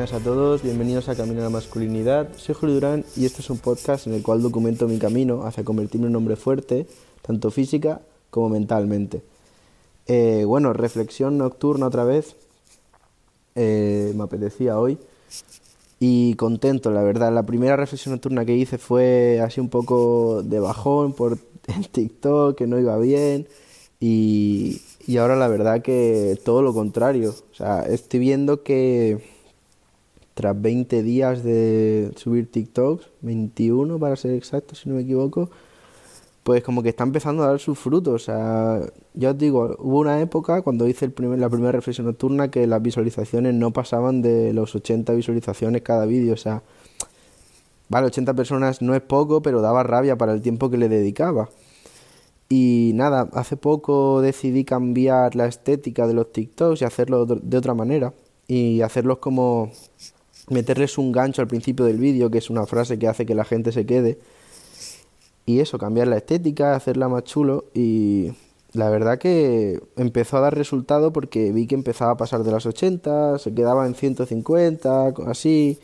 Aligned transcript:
buenas 0.00 0.18
a 0.18 0.24
todos, 0.24 0.62
bienvenidos 0.62 1.10
a 1.10 1.14
Camino 1.14 1.42
a 1.42 1.44
la 1.44 1.50
Masculinidad. 1.50 2.30
Soy 2.34 2.54
Julio 2.54 2.76
Durán 2.76 3.04
y 3.16 3.26
este 3.26 3.42
es 3.42 3.50
un 3.50 3.58
podcast 3.58 4.06
en 4.06 4.14
el 4.14 4.22
cual 4.22 4.40
documento 4.40 4.88
mi 4.88 4.98
camino 4.98 5.44
hacia 5.44 5.62
convertirme 5.62 6.06
en 6.06 6.12
un 6.12 6.16
hombre 6.16 6.36
fuerte, 6.36 6.86
tanto 7.20 7.50
física 7.50 8.00
como 8.30 8.48
mentalmente. 8.48 9.20
Eh, 10.06 10.44
bueno, 10.46 10.72
reflexión 10.72 11.36
nocturna 11.36 11.86
otra 11.86 12.04
vez, 12.04 12.34
eh, 13.56 14.14
me 14.16 14.22
apetecía 14.22 14.78
hoy 14.78 14.96
y 15.98 16.32
contento, 16.36 16.90
la 16.90 17.02
verdad. 17.02 17.30
La 17.30 17.42
primera 17.42 17.76
reflexión 17.76 18.14
nocturna 18.14 18.46
que 18.46 18.56
hice 18.56 18.78
fue 18.78 19.38
así 19.44 19.60
un 19.60 19.68
poco 19.68 20.42
de 20.42 20.60
bajón 20.60 21.12
por 21.12 21.36
el 21.76 21.90
TikTok, 21.90 22.56
que 22.56 22.66
no 22.66 22.78
iba 22.78 22.96
bien 22.96 23.48
y, 24.00 24.80
y 25.06 25.18
ahora 25.18 25.36
la 25.36 25.48
verdad 25.48 25.82
que 25.82 26.38
todo 26.42 26.62
lo 26.62 26.72
contrario. 26.72 27.34
O 27.52 27.54
sea, 27.54 27.82
estoy 27.82 28.18
viendo 28.18 28.62
que 28.62 29.39
tras 30.34 30.60
20 30.60 31.02
días 31.02 31.42
de 31.42 32.12
subir 32.16 32.50
TikToks, 32.50 33.10
21 33.22 33.98
para 33.98 34.16
ser 34.16 34.34
exacto, 34.34 34.74
si 34.74 34.88
no 34.88 34.96
me 34.96 35.02
equivoco, 35.02 35.50
pues 36.42 36.62
como 36.62 36.82
que 36.82 36.88
está 36.88 37.04
empezando 37.04 37.42
a 37.42 37.48
dar 37.48 37.60
sus 37.60 37.78
frutos. 37.78 38.22
O 38.22 38.24
sea, 38.24 38.80
ya 39.14 39.30
os 39.30 39.38
digo, 39.38 39.76
hubo 39.78 40.00
una 40.00 40.20
época 40.20 40.62
cuando 40.62 40.88
hice 40.88 41.04
el 41.04 41.12
primer, 41.12 41.38
la 41.38 41.48
primera 41.48 41.72
reflexión 41.72 42.06
nocturna 42.06 42.50
que 42.50 42.66
las 42.66 42.82
visualizaciones 42.82 43.54
no 43.54 43.72
pasaban 43.72 44.22
de 44.22 44.52
los 44.52 44.74
80 44.74 45.12
visualizaciones 45.12 45.82
cada 45.82 46.06
vídeo. 46.06 46.34
O 46.34 46.38
sea, 46.38 46.62
vale, 47.88 48.06
80 48.06 48.34
personas 48.34 48.82
no 48.82 48.94
es 48.94 49.02
poco, 49.02 49.42
pero 49.42 49.60
daba 49.60 49.82
rabia 49.82 50.16
para 50.16 50.32
el 50.32 50.42
tiempo 50.42 50.70
que 50.70 50.78
le 50.78 50.88
dedicaba. 50.88 51.48
Y 52.48 52.92
nada, 52.94 53.28
hace 53.32 53.56
poco 53.56 54.20
decidí 54.22 54.64
cambiar 54.64 55.36
la 55.36 55.46
estética 55.46 56.06
de 56.08 56.14
los 56.14 56.32
TikToks 56.32 56.82
y 56.82 56.84
hacerlo 56.84 57.26
de 57.26 57.56
otra 57.56 57.74
manera. 57.74 58.12
Y 58.48 58.80
hacerlos 58.80 59.18
como 59.18 59.70
meterles 60.50 60.98
un 60.98 61.12
gancho 61.12 61.42
al 61.42 61.48
principio 61.48 61.84
del 61.84 61.98
vídeo, 61.98 62.30
que 62.30 62.38
es 62.38 62.50
una 62.50 62.66
frase 62.66 62.98
que 62.98 63.08
hace 63.08 63.26
que 63.26 63.34
la 63.34 63.44
gente 63.44 63.72
se 63.72 63.86
quede. 63.86 64.18
Y 65.46 65.60
eso, 65.60 65.78
cambiar 65.78 66.08
la 66.08 66.16
estética, 66.16 66.74
hacerla 66.74 67.08
más 67.08 67.24
chulo. 67.24 67.64
Y 67.74 68.32
la 68.72 68.88
verdad 68.88 69.18
que 69.18 69.80
empezó 69.96 70.36
a 70.36 70.40
dar 70.40 70.56
resultado 70.56 71.12
porque 71.12 71.52
vi 71.52 71.66
que 71.66 71.74
empezaba 71.74 72.12
a 72.12 72.16
pasar 72.16 72.44
de 72.44 72.52
las 72.52 72.66
80, 72.66 73.38
se 73.38 73.54
quedaba 73.54 73.86
en 73.86 73.94
150, 73.94 75.14
así. 75.26 75.78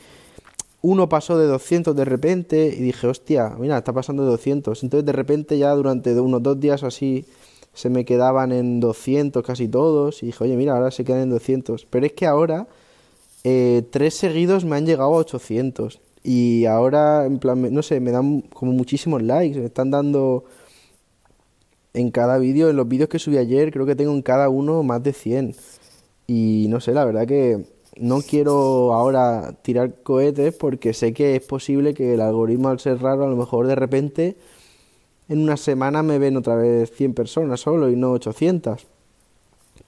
Uno 0.83 1.09
pasó 1.09 1.37
de 1.37 1.47
200 1.47 1.97
de 1.97 2.05
repente 2.05 2.67
y 2.67 2.81
dije, 2.81 3.09
hostia, 3.09 3.57
mira, 3.59 3.79
está 3.79 3.93
pasando 3.93 4.23
de 4.23 4.31
200. 4.31 4.85
Entonces 4.85 5.05
de 5.05 5.13
repente 5.13 5.59
ya 5.59 5.73
durante 5.75 6.19
unos 6.21 6.43
dos 6.43 6.61
días 6.61 6.85
así 6.85 7.25
se 7.75 7.91
me 7.91 8.05
quedaban 8.05 8.53
en 8.53 8.79
200 8.79 9.45
casi 9.45 9.67
todos. 9.67 10.23
Y 10.23 10.27
dije, 10.27 10.45
oye, 10.45 10.57
mira, 10.57 10.77
ahora 10.77 10.93
se 10.93 11.05
quedan 11.05 11.23
en 11.23 11.31
200. 11.31 11.87
Pero 11.91 12.07
es 12.07 12.13
que 12.13 12.27
ahora 12.27 12.69
eh, 13.49 13.87
tres 13.91 14.15
seguidos 14.15 14.65
me 14.65 14.75
han 14.75 14.87
llegado 14.87 15.15
a 15.15 15.19
800. 15.19 16.01
Y 16.25 16.65
ahora, 16.67 17.27
en 17.27 17.39
plan, 17.39 17.73
no 17.73 17.81
sé, 17.85 18.01
me 18.01 18.11
dan 18.11 18.41
como 18.41 18.73
muchísimos 18.73 19.23
likes. 19.23 19.61
Me 19.61 19.67
están 19.67 19.93
dando 19.93 20.47
en 21.95 22.11
cada 22.11 22.39
vídeo, 22.39 22.69
en 22.69 22.77
los 22.77 22.89
vídeos 22.89 23.09
que 23.09 23.21
subí 23.21 23.39
ayer, 23.39 23.71
creo 23.73 23.87
que 23.87 23.95
tengo 23.95 24.13
en 24.13 24.23
cada 24.23 24.49
uno 24.49 24.83
más 24.83 25.01
de 25.05 25.13
100. 25.13 25.55
Y 26.27 26.67
no 26.71 26.81
sé, 26.81 26.93
la 26.93 27.05
verdad 27.05 27.25
que 27.25 27.65
no 27.97 28.21
quiero 28.21 28.93
ahora 28.93 29.55
tirar 29.63 30.03
cohetes 30.03 30.53
porque 30.53 30.93
sé 30.93 31.15
que 31.15 31.37
es 31.37 31.43
posible 31.43 31.95
que 31.95 32.15
el 32.15 32.23
algoritmo 32.23 32.71
al 32.71 32.81
ser 32.81 33.01
raro 33.01 33.25
a 33.25 33.29
lo 33.29 33.37
mejor 33.37 33.69
de 33.69 33.77
repente 33.77 34.37
en 35.29 35.39
una 35.39 35.57
semana 35.57 36.03
me 36.03 36.19
ven 36.19 36.37
otra 36.37 36.57
vez 36.57 36.91
100 36.91 37.15
personas 37.15 37.61
solo 37.61 37.91
y 37.91 37.97
no 37.97 38.11
800. 38.11 38.87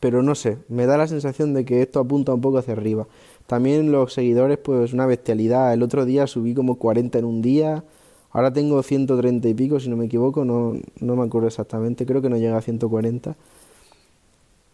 Pero 0.00 0.22
no 0.22 0.34
sé, 0.36 0.58
me 0.68 0.86
da 0.86 0.96
la 0.96 1.08
sensación 1.08 1.54
de 1.54 1.64
que 1.64 1.82
esto 1.82 1.98
apunta 1.98 2.32
un 2.32 2.40
poco 2.40 2.58
hacia 2.58 2.74
arriba. 2.74 3.08
También 3.48 3.92
los 3.92 4.12
seguidores, 4.12 4.58
pues 4.58 4.92
una 4.92 5.06
bestialidad. 5.06 5.72
El 5.72 5.82
otro 5.82 6.04
día 6.04 6.26
subí 6.26 6.52
como 6.52 6.74
40 6.76 7.18
en 7.18 7.24
un 7.24 7.40
día. 7.40 7.82
Ahora 8.30 8.52
tengo 8.52 8.82
130 8.82 9.48
y 9.48 9.54
pico, 9.54 9.80
si 9.80 9.88
no 9.88 9.96
me 9.96 10.04
equivoco. 10.04 10.44
No, 10.44 10.74
no 11.00 11.16
me 11.16 11.24
acuerdo 11.24 11.48
exactamente. 11.48 12.04
Creo 12.04 12.20
que 12.20 12.28
no 12.28 12.36
llega 12.36 12.58
a 12.58 12.60
140. 12.60 13.36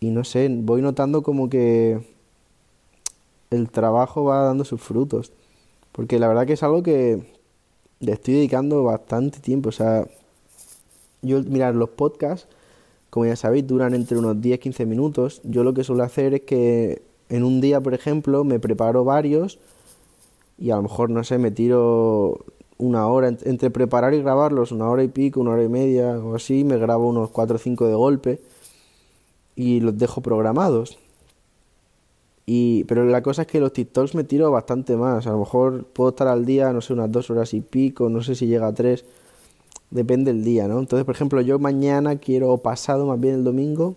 Y 0.01 0.11
no 0.11 0.25
sé, 0.25 0.49
voy 0.51 0.83
notando 0.83 1.23
como 1.23 1.49
que 1.49 2.01
el 3.51 3.71
trabajo 3.71 4.25
va 4.25 4.43
dando 4.43 4.65
sus 4.65 4.81
frutos. 4.81 5.33
Porque 5.93 6.19
la 6.19 6.27
verdad 6.27 6.45
que 6.45 6.55
es 6.55 6.63
algo 6.65 6.83
que 6.83 7.23
le 8.01 8.13
estoy 8.13 8.35
dedicando 8.35 8.83
bastante 8.83 9.39
tiempo. 9.39 9.69
O 9.69 9.73
sea, 9.73 10.05
yo, 11.23 11.45
mirar, 11.45 11.77
los 11.77 11.91
podcasts, 11.91 12.49
como 13.11 13.27
ya 13.27 13.37
sabéis, 13.37 13.69
duran 13.69 13.95
entre 13.95 14.19
unos 14.19 14.39
10-15 14.39 14.85
minutos. 14.85 15.41
Yo 15.45 15.63
lo 15.63 15.75
que 15.75 15.85
suelo 15.85 16.03
hacer 16.03 16.35
es 16.35 16.41
que 16.41 17.14
en 17.35 17.43
un 17.43 17.61
día, 17.61 17.81
por 17.81 17.95
ejemplo, 17.95 18.45
me 18.45 18.61
preparo 18.61 19.05
varios 19.05 19.59
y 20.57 20.71
a 20.71 20.77
lo 20.77 20.83
mejor, 20.83 21.11
no 21.11 21.25
sé, 21.25 21.39
me 21.39 21.51
tiro 21.51 22.45
una 22.79 23.09
hora 23.09 23.29
entre 23.45 23.71
preparar 23.71 24.15
y 24.15 24.23
grabarlos, 24.23 24.71
una 24.71 24.89
hora 24.89 25.03
y 25.03 25.09
pico, 25.09 25.41
una 25.41 25.51
hora 25.51 25.65
y 25.65 25.69
media 25.69 26.17
o 26.19 26.37
así, 26.37 26.63
me 26.63 26.79
grabo 26.79 27.09
unos 27.09 27.31
4 27.31 27.57
o 27.57 27.59
5 27.59 27.89
de 27.89 27.95
golpe 27.95 28.41
y 29.57 29.81
los 29.81 29.99
dejo 29.99 30.21
programados. 30.21 30.97
Y, 32.47 32.85
pero 32.85 33.05
la 33.05 33.23
cosa 33.23 33.43
es 33.43 33.49
que 33.49 33.59
los 33.59 33.73
TikToks 33.73 34.15
me 34.15 34.23
tiro 34.23 34.53
bastante 34.53 34.97
más. 34.97 35.27
A 35.27 35.31
lo 35.31 35.39
mejor 35.39 35.87
puedo 35.87 36.11
estar 36.11 36.29
al 36.29 36.45
día, 36.45 36.73
no 36.73 36.81
sé, 36.83 36.93
unas 36.93 37.11
dos 37.11 37.31
horas 37.31 37.53
y 37.53 37.63
pico, 37.63 38.09
no 38.11 38.23
sé 38.23 38.37
si 38.37 38.47
llega 38.47 38.69
a 38.69 38.75
tres. 38.75 39.05
Depende 39.91 40.33
del 40.33 40.45
día, 40.45 40.69
¿no? 40.69 40.79
Entonces, 40.79 41.05
por 41.05 41.17
ejemplo, 41.17 41.41
yo 41.41 41.59
mañana 41.59 42.17
quiero, 42.17 42.57
pasado 42.59 43.07
más 43.07 43.19
bien 43.19 43.35
el 43.37 43.45
domingo, 43.45 43.97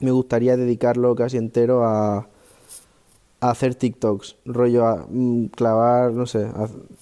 me 0.00 0.12
gustaría 0.12 0.56
dedicarlo 0.56 1.14
casi 1.14 1.36
entero 1.36 1.84
a, 1.84 2.28
hacer 3.50 3.74
TikToks, 3.74 4.36
rollo 4.44 4.86
a 4.86 5.06
mm, 5.08 5.46
clavar, 5.46 6.12
no 6.12 6.26
sé, 6.26 6.48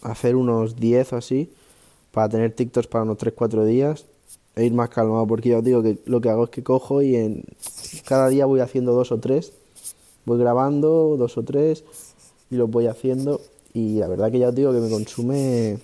hacer 0.02 0.36
unos 0.36 0.76
10 0.76 1.12
o 1.12 1.16
así, 1.16 1.50
para 2.10 2.28
tener 2.28 2.52
TikToks 2.52 2.88
para 2.88 3.04
unos 3.04 3.18
3-4 3.18 3.64
días 3.64 4.06
e 4.54 4.64
ir 4.64 4.74
más 4.74 4.90
calmado, 4.90 5.26
porque 5.26 5.50
ya 5.50 5.58
os 5.58 5.64
digo 5.64 5.82
que 5.82 5.98
lo 6.04 6.20
que 6.20 6.28
hago 6.28 6.44
es 6.44 6.50
que 6.50 6.62
cojo 6.62 7.00
y 7.00 7.16
en 7.16 7.44
cada 8.04 8.28
día 8.28 8.46
voy 8.46 8.60
haciendo 8.60 8.92
dos 8.92 9.12
o 9.12 9.18
tres, 9.18 9.52
voy 10.24 10.38
grabando 10.38 11.16
dos 11.16 11.38
o 11.38 11.42
tres 11.42 11.84
y 12.50 12.56
los 12.56 12.70
voy 12.70 12.86
haciendo 12.86 13.40
y 13.72 13.98
la 13.98 14.08
verdad 14.08 14.30
que 14.30 14.38
ya 14.38 14.48
os 14.48 14.54
digo 14.54 14.72
que 14.72 14.80
me 14.80 14.90
consume... 14.90 15.78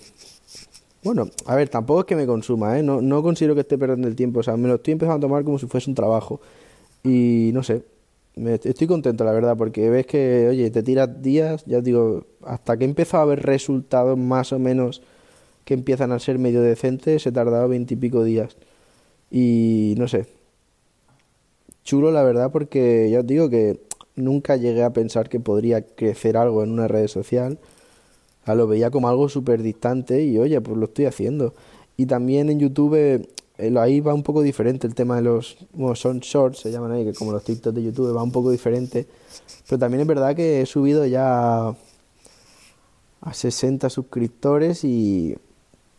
Bueno, 1.01 1.29
a 1.45 1.55
ver, 1.55 1.69
tampoco 1.69 2.01
es 2.01 2.05
que 2.05 2.15
me 2.17 2.27
consuma, 2.27 2.77
¿eh? 2.77 2.83
No, 2.83 3.01
no 3.01 3.23
considero 3.23 3.55
que 3.55 3.61
esté 3.61 3.77
perdiendo 3.77 4.09
el 4.09 4.15
tiempo, 4.15 4.41
o 4.41 4.43
sea, 4.43 4.57
me 4.57 4.67
lo 4.67 4.75
estoy 4.75 4.91
empezando 4.91 5.25
a 5.25 5.29
tomar 5.29 5.45
como 5.45 5.57
si 5.57 5.65
fuese 5.65 5.89
un 5.89 5.95
trabajo 5.95 6.41
y 7.03 7.51
no 7.53 7.63
sé, 7.63 7.83
estoy 8.35 8.87
contento, 8.87 9.23
la 9.23 9.31
verdad, 9.31 9.57
porque 9.57 9.89
ves 9.89 10.05
que, 10.05 10.47
oye, 10.49 10.69
te 10.71 10.83
tiras 10.83 11.21
días, 11.21 11.65
ya 11.65 11.81
digo, 11.81 12.25
hasta 12.43 12.77
que 12.77 12.85
empezó 12.85 13.17
a 13.17 13.23
haber 13.23 13.43
resultados 13.43 14.17
más 14.17 14.53
o 14.53 14.59
menos 14.59 15.01
que 15.65 15.73
empiezan 15.73 16.11
a 16.11 16.19
ser 16.19 16.39
medio 16.39 16.61
decentes, 16.61 17.23
se 17.23 17.31
tardado 17.31 17.67
veintipico 17.67 18.23
días. 18.23 18.57
Y 19.29 19.93
no 19.97 20.07
sé. 20.07 20.25
Chulo, 21.83 22.11
la 22.11 22.23
verdad, 22.23 22.51
porque 22.51 23.09
ya 23.11 23.19
os 23.19 23.27
digo 23.27 23.49
que 23.49 23.79
nunca 24.15 24.55
llegué 24.55 24.83
a 24.83 24.93
pensar 24.93 25.29
que 25.29 25.39
podría 25.39 25.85
crecer 25.85 26.37
algo 26.37 26.63
en 26.63 26.71
una 26.71 26.87
red 26.87 27.07
social. 27.07 27.59
O 28.47 28.55
lo 28.55 28.67
veía 28.67 28.89
como 28.89 29.09
algo 29.09 29.29
súper 29.29 29.61
distante 29.61 30.23
y, 30.23 30.39
oye, 30.39 30.59
pues 30.61 30.77
lo 30.77 30.85
estoy 30.85 31.05
haciendo. 31.05 31.53
Y 31.97 32.07
también 32.07 32.49
en 32.49 32.59
YouTube 32.59 33.27
ahí 33.79 33.99
va 33.99 34.13
un 34.13 34.23
poco 34.23 34.41
diferente 34.41 34.87
el 34.87 34.95
tema 34.95 35.15
de 35.17 35.23
los, 35.23 35.57
bueno, 35.73 35.95
son 35.95 36.19
shorts, 36.19 36.59
se 36.59 36.71
llaman 36.71 36.91
ahí, 36.91 37.05
que 37.05 37.13
como 37.13 37.31
los 37.31 37.43
TikToks 37.43 37.75
de 37.75 37.83
YouTube 37.83 38.15
va 38.15 38.23
un 38.23 38.31
poco 38.31 38.51
diferente. 38.51 39.07
Pero 39.67 39.79
también 39.79 40.01
es 40.01 40.07
verdad 40.07 40.35
que 40.35 40.61
he 40.61 40.65
subido 40.65 41.05
ya 41.05 41.75
a 43.21 43.33
60 43.33 43.89
suscriptores 43.89 44.83
y 44.83 45.35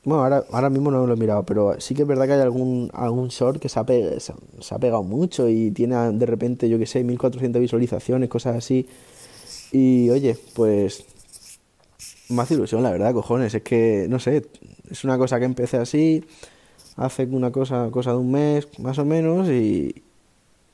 bueno, 0.03 0.23
ahora, 0.23 0.45
ahora 0.51 0.71
mismo 0.71 0.91
no 0.91 1.07
lo 1.07 1.13
he 1.13 1.17
mirado, 1.17 1.45
pero 1.45 1.79
sí 1.79 1.95
que 1.95 2.03
es 2.03 2.09
verdad 2.09 2.27
que 2.27 2.33
hay 2.33 2.41
algún, 2.41 2.91
algún 2.95 3.29
short 3.29 3.61
que 3.61 3.69
se 3.69 3.79
ha, 3.79 3.85
pegado, 3.85 5.03
mucho 5.03 5.49
y 5.49 5.71
tiene 5.73 5.97
de 6.13 6.27
repente, 6.27 6.69
yo 6.69 6.79
que 6.79 6.87
sé, 6.87 7.05
1400 7.05 7.61
visualizaciones, 7.61 8.31
cosas 8.31 8.57
así. 8.57 8.89
Y 9.73 10.09
oye, 10.11 10.37
pues 10.55 11.05
más 12.31 12.51
ilusión, 12.51 12.83
la 12.83 12.91
verdad, 12.91 13.13
cojones. 13.13 13.55
Es 13.55 13.63
que, 13.63 14.07
no 14.09 14.19
sé, 14.19 14.47
es 14.91 15.05
una 15.05 15.19
cosa 15.19 15.39
que 15.39 15.45
empecé 15.45 15.77
así 15.77 16.25
hace 17.01 17.25
una 17.25 17.51
cosa, 17.51 17.89
cosa 17.91 18.11
de 18.13 18.19
un 18.19 18.31
mes 18.31 18.69
más 18.79 18.99
o 18.99 19.07
menos 19.07 19.49
y, 19.49 20.03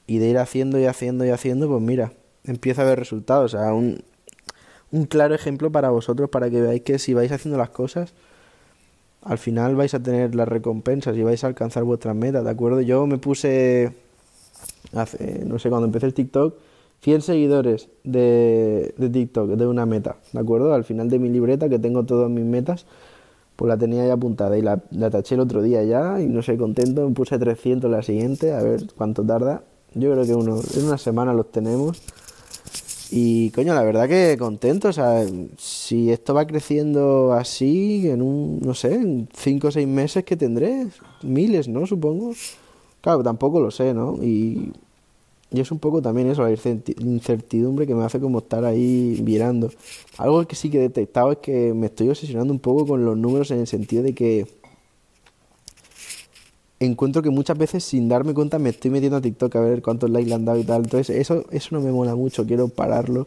y 0.09 0.19
de 0.19 0.29
ir 0.29 0.39
haciendo 0.39 0.79
y 0.79 0.85
haciendo 0.85 1.25
y 1.25 1.31
haciendo, 1.31 1.69
pues 1.69 1.81
mira, 1.81 2.13
empieza 2.45 2.83
a 2.83 2.85
haber 2.85 2.99
resultados. 2.99 3.55
O 3.55 3.59
sea, 3.59 3.73
un, 3.73 4.03
un 4.91 5.05
claro 5.05 5.37
ejemplo 5.37 5.71
para 5.71 5.91
vosotros 5.91 6.29
para 6.29 6.51
que 6.51 6.61
veáis 6.61 6.83
que 6.83 6.99
si 6.99 7.15
vais 7.15 7.31
haciendo 7.31 7.57
las 7.57 7.71
cosas, 7.71 8.13
al 9.23 9.39
final 9.39 9.77
vais 9.77 9.95
a 9.95 10.03
tener 10.03 10.35
las 10.35 10.49
recompensas 10.49 11.17
y 11.17 11.23
vais 11.23 11.45
a 11.45 11.47
alcanzar 11.47 11.85
vuestras 11.85 12.17
metas, 12.17 12.43
¿de 12.43 12.51
acuerdo? 12.51 12.81
Yo 12.81 13.07
me 13.07 13.19
puse, 13.19 13.93
hace, 14.95 15.45
no 15.45 15.61
sé, 15.61 15.69
cuando 15.69 15.87
empecé 15.87 16.07
el 16.07 16.15
TikTok, 16.15 16.57
100 17.03 17.23
seguidores 17.23 17.89
de, 18.03 18.95
de 18.97 19.11
TikTok, 19.11 19.51
de 19.51 19.67
una 19.69 19.87
meta, 19.87 20.17
¿de 20.33 20.41
acuerdo? 20.41 20.75
Al 20.75 20.83
final 20.83 21.09
de 21.09 21.21
mi 21.21 21.29
libreta, 21.29 21.69
que 21.69 21.79
tengo 21.79 22.05
todas 22.05 22.29
mis 22.29 22.45
metas, 22.45 22.85
pues 23.57 23.69
la 23.69 23.77
tenía 23.77 24.07
ya 24.07 24.13
apuntada 24.13 24.57
y 24.59 24.63
la, 24.63 24.83
la, 24.91 25.11
taché 25.11 25.35
el 25.35 25.41
otro 25.41 25.63
día 25.63 25.83
ya 25.83 26.21
y 26.21 26.27
no 26.27 26.43
sé, 26.43 26.57
contento, 26.57 27.09
me 27.09 27.15
puse 27.15 27.39
300 27.39 27.91
la 27.91 28.03
siguiente, 28.03 28.53
a 28.53 28.63
ver 28.63 28.87
cuánto 28.97 29.25
tarda. 29.25 29.63
Yo 29.95 30.13
creo 30.13 30.25
que 30.25 30.35
uno, 30.35 30.61
en 30.77 30.85
una 30.85 30.99
semana 30.99 31.33
los 31.33 31.51
tenemos. 31.51 32.03
Y 33.11 33.51
coño, 33.51 33.73
la 33.73 33.83
verdad 33.83 34.09
que 34.09 34.37
contento, 34.39 34.89
o 34.89 34.93
sea, 34.93 35.25
si 35.57 36.11
esto 36.11 36.35
va 36.35 36.47
creciendo 36.47 37.33
así, 37.33 38.09
en 38.11 38.21
un, 38.21 38.61
no 38.61 38.75
sé, 38.75 38.95
en 38.95 39.29
cinco 39.33 39.69
o 39.69 39.71
seis 39.71 39.87
meses 39.87 40.25
que 40.25 40.37
tendré, 40.37 40.89
miles, 41.23 41.69
¿no? 41.69 41.87
Supongo. 41.87 42.33
Claro, 43.01 43.23
tampoco 43.23 43.61
lo 43.61 43.71
sé, 43.71 43.95
¿no? 43.95 44.17
Y, 44.23 44.73
y 45.51 45.61
es 45.61 45.71
un 45.71 45.79
poco 45.79 46.03
también 46.03 46.29
eso, 46.29 46.43
la 46.43 46.51
incertidumbre 46.51 47.87
que 47.87 47.95
me 47.95 48.05
hace 48.05 48.19
como 48.21 48.39
estar 48.39 48.65
ahí 48.65 49.21
mirando. 49.25 49.71
Algo 50.19 50.47
que 50.47 50.57
sí 50.57 50.71
que 50.71 50.79
he 50.79 50.81
detectado 50.81 51.33
es 51.33 51.39
que 51.39 51.73
me 51.73 51.87
estoy 51.87 52.09
obsesionando 52.09 52.53
un 52.53 52.59
poco 52.59 52.87
con 52.87 53.05
los 53.05 53.17
números 53.17 53.51
en 53.53 53.61
el 53.61 53.67
sentido 53.67 54.03
de 54.03 54.15
que 54.15 54.47
encuentro 56.81 57.23
que 57.23 57.31
muchas 57.31 57.57
veces 57.57 57.85
sin 57.85 58.09
darme 58.09 58.35
cuenta 58.35 58.59
me 58.59 58.71
estoy 58.71 58.91
metiendo 58.91 59.17
a 59.17 59.21
TikTok 59.21 59.55
a 59.57 59.61
ver 59.61 59.83
cuántos 59.83 60.11
likes 60.11 60.29
le 60.29 60.35
han 60.35 60.45
dado 60.45 60.59
y 60.59 60.65
tal. 60.65 60.83
Entonces 60.85 61.17
eso, 61.17 61.45
eso 61.51 61.69
no 61.73 61.81
me 61.81 61.93
mola 61.93 62.15
mucho, 62.15 62.45
quiero 62.45 62.69
pararlo 62.69 63.27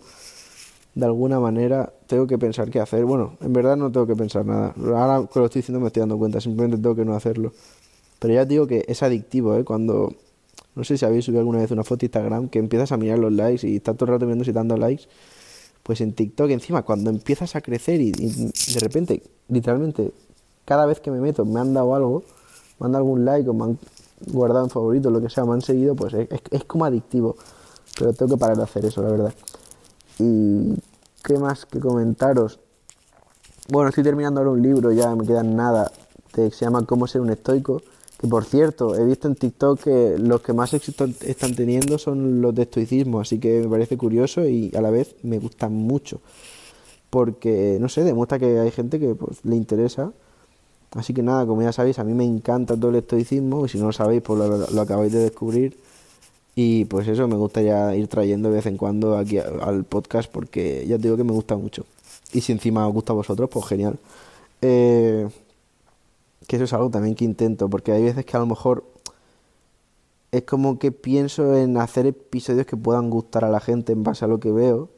de 0.95 1.05
alguna 1.05 1.39
manera. 1.39 1.93
Tengo 2.07 2.27
que 2.27 2.37
pensar 2.37 2.69
qué 2.69 2.79
hacer. 2.79 3.05
Bueno, 3.05 3.37
en 3.41 3.53
verdad 3.53 3.77
no 3.77 3.91
tengo 3.91 4.05
que 4.05 4.15
pensar 4.15 4.45
nada. 4.45 4.73
Ahora 4.77 5.27
que 5.31 5.39
lo 5.39 5.45
estoy 5.45 5.61
diciendo 5.61 5.79
me 5.79 5.87
estoy 5.87 6.01
dando 6.01 6.17
cuenta, 6.17 6.41
simplemente 6.41 6.77
tengo 6.77 6.95
que 6.95 7.05
no 7.05 7.15
hacerlo. 7.15 7.53
Pero 8.19 8.33
ya 8.33 8.45
digo 8.45 8.67
que 8.67 8.83
es 8.87 9.01
adictivo, 9.01 9.55
¿eh? 9.55 9.63
Cuando, 9.63 10.13
no 10.79 10.83
sé 10.83 10.97
si 10.97 11.05
habéis 11.05 11.25
subido 11.25 11.41
alguna 11.41 11.59
vez 11.59 11.69
una 11.71 11.83
foto 11.83 11.99
de 11.99 12.05
Instagram 12.07 12.49
que 12.49 12.57
empiezas 12.57 12.91
a 12.91 12.97
mirar 12.97 13.19
los 13.19 13.33
likes 13.33 13.67
y 13.67 13.75
estás 13.75 13.95
todo 13.95 14.05
el 14.05 14.13
rato 14.13 14.25
viendo 14.25 14.43
si 14.43 14.51
dando 14.51 14.77
likes. 14.77 15.03
Pues 15.83 16.01
en 16.01 16.13
TikTok 16.13 16.49
encima, 16.49 16.83
cuando 16.83 17.09
empiezas 17.09 17.55
a 17.55 17.61
crecer 17.61 18.01
y 18.01 18.11
de 18.11 18.79
repente, 18.79 19.21
literalmente, 19.47 20.11
cada 20.65 20.85
vez 20.85 20.99
que 20.99 21.11
me 21.11 21.19
meto 21.19 21.45
me 21.45 21.59
han 21.59 21.73
dado 21.73 21.95
algo 21.95 22.23
manda 22.79 22.97
algún 22.97 23.25
like 23.25 23.47
o 23.49 23.53
me 23.53 23.65
han 23.65 23.79
guardado 24.27 24.65
en 24.65 24.69
favorito, 24.69 25.09
lo 25.11 25.21
que 25.21 25.29
sea, 25.29 25.45
me 25.45 25.53
han 25.53 25.61
seguido, 25.61 25.95
pues 25.95 26.13
es, 26.13 26.63
como 26.65 26.85
adictivo. 26.85 27.35
Pero 27.97 28.13
tengo 28.13 28.35
que 28.35 28.39
parar 28.39 28.57
de 28.57 28.63
hacer 28.63 28.85
eso, 28.85 29.01
la 29.01 29.11
verdad. 29.11 29.33
Y 30.17 30.75
qué 31.23 31.37
más 31.37 31.65
que 31.65 31.79
comentaros. 31.79 32.59
Bueno, 33.69 33.89
estoy 33.89 34.03
terminando 34.03 34.39
ahora 34.39 34.51
un 34.51 34.61
libro, 34.61 34.91
ya 34.91 35.15
me 35.15 35.25
quedan 35.25 35.55
nada, 35.55 35.91
se 36.33 36.49
llama 36.49 36.85
Cómo 36.85 37.07
ser 37.07 37.21
un 37.21 37.29
estoico. 37.29 37.81
Que 38.19 38.27
por 38.27 38.45
cierto, 38.45 38.95
he 38.95 39.05
visto 39.05 39.27
en 39.27 39.35
TikTok 39.35 39.81
que 39.81 40.15
los 40.19 40.41
que 40.41 40.53
más 40.53 40.73
éxito 40.73 41.05
están 41.21 41.55
teniendo 41.55 41.97
son 41.97 42.41
los 42.41 42.53
de 42.53 42.63
estoicismo, 42.63 43.21
así 43.21 43.39
que 43.39 43.61
me 43.61 43.69
parece 43.69 43.97
curioso 43.97 44.45
y 44.45 44.71
a 44.75 44.81
la 44.81 44.91
vez 44.91 45.15
me 45.23 45.39
gustan 45.39 45.73
mucho. 45.73 46.21
Porque, 47.09 47.77
no 47.79 47.89
sé, 47.89 48.03
demuestra 48.03 48.39
que 48.39 48.59
hay 48.59 48.71
gente 48.71 48.99
que 48.99 49.15
pues, 49.15 49.43
le 49.43 49.55
interesa 49.55 50.11
Así 50.91 51.13
que 51.13 51.21
nada, 51.21 51.45
como 51.45 51.61
ya 51.61 51.71
sabéis, 51.71 51.99
a 51.99 52.03
mí 52.03 52.13
me 52.13 52.25
encanta 52.25 52.75
todo 52.75 52.89
el 52.89 52.97
estoicismo 52.97 53.65
y 53.65 53.69
si 53.69 53.77
no 53.77 53.87
lo 53.87 53.93
sabéis, 53.93 54.23
pues 54.23 54.39
lo, 54.71 54.81
acabáis 54.81 55.11
de 55.11 55.19
descubrir. 55.19 55.77
Y 56.55 56.85
pues 56.85 57.07
eso 57.07 57.27
me 57.27 57.35
gusta 57.37 57.61
ya 57.61 57.95
ir 57.95 58.07
trayendo 58.07 58.49
de 58.49 58.55
vez 58.55 58.65
en 58.65 58.77
cuando 58.77 59.17
aquí 59.17 59.37
al 59.37 59.83
podcast 59.85 60.29
porque 60.31 60.85
ya 60.87 60.97
te 60.97 61.03
digo 61.03 61.17
que 61.17 61.23
me 61.23 61.31
gusta 61.31 61.55
mucho. 61.55 61.85
Y 62.33 62.41
si 62.41 62.51
encima 62.51 62.87
os 62.87 62.93
gusta 62.93 63.13
a 63.13 63.15
vosotros, 63.15 63.49
pues 63.51 63.65
genial. 63.67 63.97
Eh, 64.61 65.27
que 66.49 66.57
eso 66.57 66.65
es 66.65 66.73
algo 66.73 66.89
también 66.89 67.15
que 67.15 67.23
intento, 67.23 67.69
porque 67.69 67.93
hay 67.93 68.03
veces 68.03 68.25
que 68.25 68.35
a 68.35 68.41
lo 68.41 68.45
mejor 68.45 68.83
es 70.31 70.43
como 70.43 70.79
que 70.79 70.91
pienso 70.91 71.55
en 71.55 71.77
hacer 71.77 72.07
episodios 72.07 72.65
que 72.65 72.75
puedan 72.75 73.09
gustar 73.09 73.45
a 73.45 73.49
la 73.49 73.61
gente 73.61 73.93
en 73.93 74.03
base 74.03 74.25
a 74.25 74.27
lo 74.27 74.41
que 74.41 74.51
veo 74.51 74.89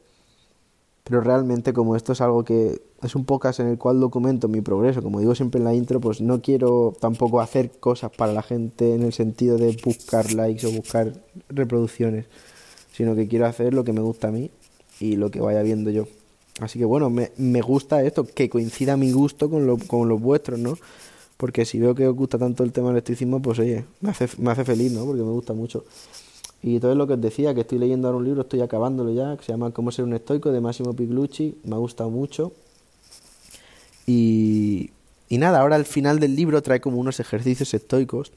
pero 1.04 1.20
realmente 1.20 1.72
como 1.72 1.96
esto 1.96 2.12
es 2.12 2.20
algo 2.20 2.44
que 2.44 2.80
es 3.02 3.14
un 3.16 3.24
podcast 3.24 3.60
en 3.60 3.66
el 3.66 3.78
cual 3.78 3.98
documento 3.98 4.46
mi 4.46 4.60
progreso, 4.60 5.02
como 5.02 5.18
digo 5.18 5.34
siempre 5.34 5.58
en 5.58 5.64
la 5.64 5.74
intro, 5.74 6.00
pues 6.00 6.20
no 6.20 6.40
quiero 6.40 6.94
tampoco 7.00 7.40
hacer 7.40 7.72
cosas 7.72 8.12
para 8.16 8.32
la 8.32 8.42
gente 8.42 8.94
en 8.94 9.02
el 9.02 9.12
sentido 9.12 9.58
de 9.58 9.76
buscar 9.84 10.32
likes 10.32 10.66
o 10.66 10.70
buscar 10.70 11.12
reproducciones, 11.48 12.26
sino 12.92 13.16
que 13.16 13.26
quiero 13.26 13.46
hacer 13.46 13.74
lo 13.74 13.82
que 13.82 13.92
me 13.92 14.00
gusta 14.00 14.28
a 14.28 14.30
mí 14.30 14.50
y 15.00 15.16
lo 15.16 15.30
que 15.30 15.40
vaya 15.40 15.62
viendo 15.62 15.90
yo. 15.90 16.06
Así 16.60 16.78
que 16.78 16.84
bueno, 16.84 17.10
me, 17.10 17.32
me 17.36 17.62
gusta 17.62 18.04
esto, 18.04 18.24
que 18.24 18.48
coincida 18.48 18.96
mi 18.96 19.10
gusto 19.10 19.50
con, 19.50 19.66
lo, 19.66 19.78
con 19.78 20.08
los 20.08 20.20
vuestros, 20.20 20.60
¿no? 20.60 20.74
Porque 21.42 21.64
si 21.64 21.80
veo 21.80 21.92
que 21.92 22.06
os 22.06 22.14
gusta 22.14 22.38
tanto 22.38 22.62
el 22.62 22.70
tema 22.70 22.90
del 22.90 22.98
electricismo, 22.98 23.42
pues 23.42 23.58
oye, 23.58 23.84
me 24.00 24.10
hace, 24.10 24.28
me 24.38 24.52
hace 24.52 24.64
feliz, 24.64 24.92
¿no? 24.92 25.04
Porque 25.04 25.22
me 25.22 25.32
gusta 25.32 25.52
mucho. 25.54 25.84
Y 26.62 26.78
todo 26.78 26.92
es 26.92 26.96
lo 26.96 27.08
que 27.08 27.14
os 27.14 27.20
decía, 27.20 27.52
que 27.52 27.62
estoy 27.62 27.80
leyendo 27.80 28.06
ahora 28.06 28.18
un 28.18 28.24
libro, 28.26 28.42
estoy 28.42 28.60
acabándolo 28.60 29.12
ya, 29.12 29.36
que 29.36 29.44
se 29.44 29.50
llama 29.50 29.72
Cómo 29.72 29.90
ser 29.90 30.04
un 30.04 30.14
estoico 30.14 30.52
de 30.52 30.60
Massimo 30.60 30.94
Piglucci, 30.94 31.58
me 31.64 31.74
ha 31.74 31.78
gustado 31.78 32.10
mucho. 32.10 32.52
Y, 34.06 34.90
y 35.28 35.38
nada, 35.38 35.62
ahora 35.62 35.74
al 35.74 35.84
final 35.84 36.20
del 36.20 36.36
libro 36.36 36.62
trae 36.62 36.80
como 36.80 36.98
unos 36.98 37.18
ejercicios 37.18 37.74
estoicos, 37.74 38.30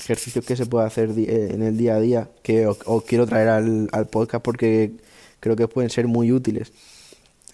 ejercicios 0.00 0.46
que 0.46 0.56
se 0.56 0.64
puede 0.64 0.86
hacer 0.86 1.10
eh, 1.18 1.50
en 1.50 1.62
el 1.62 1.76
día 1.76 1.96
a 1.96 2.00
día, 2.00 2.30
que 2.42 2.66
os, 2.66 2.78
quiero 3.06 3.26
traer 3.26 3.50
al, 3.50 3.90
al 3.92 4.06
podcast 4.06 4.42
porque 4.42 4.92
creo 5.40 5.56
que 5.56 5.68
pueden 5.68 5.90
ser 5.90 6.08
muy 6.08 6.32
útiles. 6.32 6.72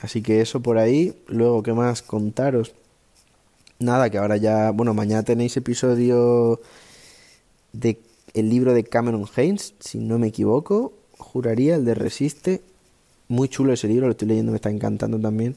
Así 0.01 0.23
que 0.23 0.41
eso 0.41 0.61
por 0.61 0.79
ahí, 0.79 1.13
luego, 1.27 1.65
¿qué 1.65 1.73
más 1.73 2.03
contaros? 2.03 2.73
Nada, 3.81 4.11
que 4.11 4.19
ahora 4.19 4.37
ya, 4.37 4.73
bueno, 4.73 4.93
mañana 4.93 5.23
tenéis 5.23 5.57
episodio 5.57 6.61
de 7.73 7.99
el 8.35 8.51
libro 8.51 8.75
de 8.75 8.85
Cameron 8.85 9.25
Haynes, 9.35 9.73
si 9.81 9.99
no 9.99 10.19
me 10.19 10.27
equivoco, 10.27 10.93
juraría, 11.17 11.77
el 11.77 11.87
de 11.87 11.95
Resiste. 11.95 12.61
Muy 13.29 13.49
chulo 13.49 13.73
ese 13.73 13.89
libro, 13.89 14.07
lo 14.07 14.13
estoy 14.13 14.29
leyendo, 14.29 14.53
me 14.53 14.57
está 14.57 14.69
encantando 14.69 15.19
también. 15.19 15.57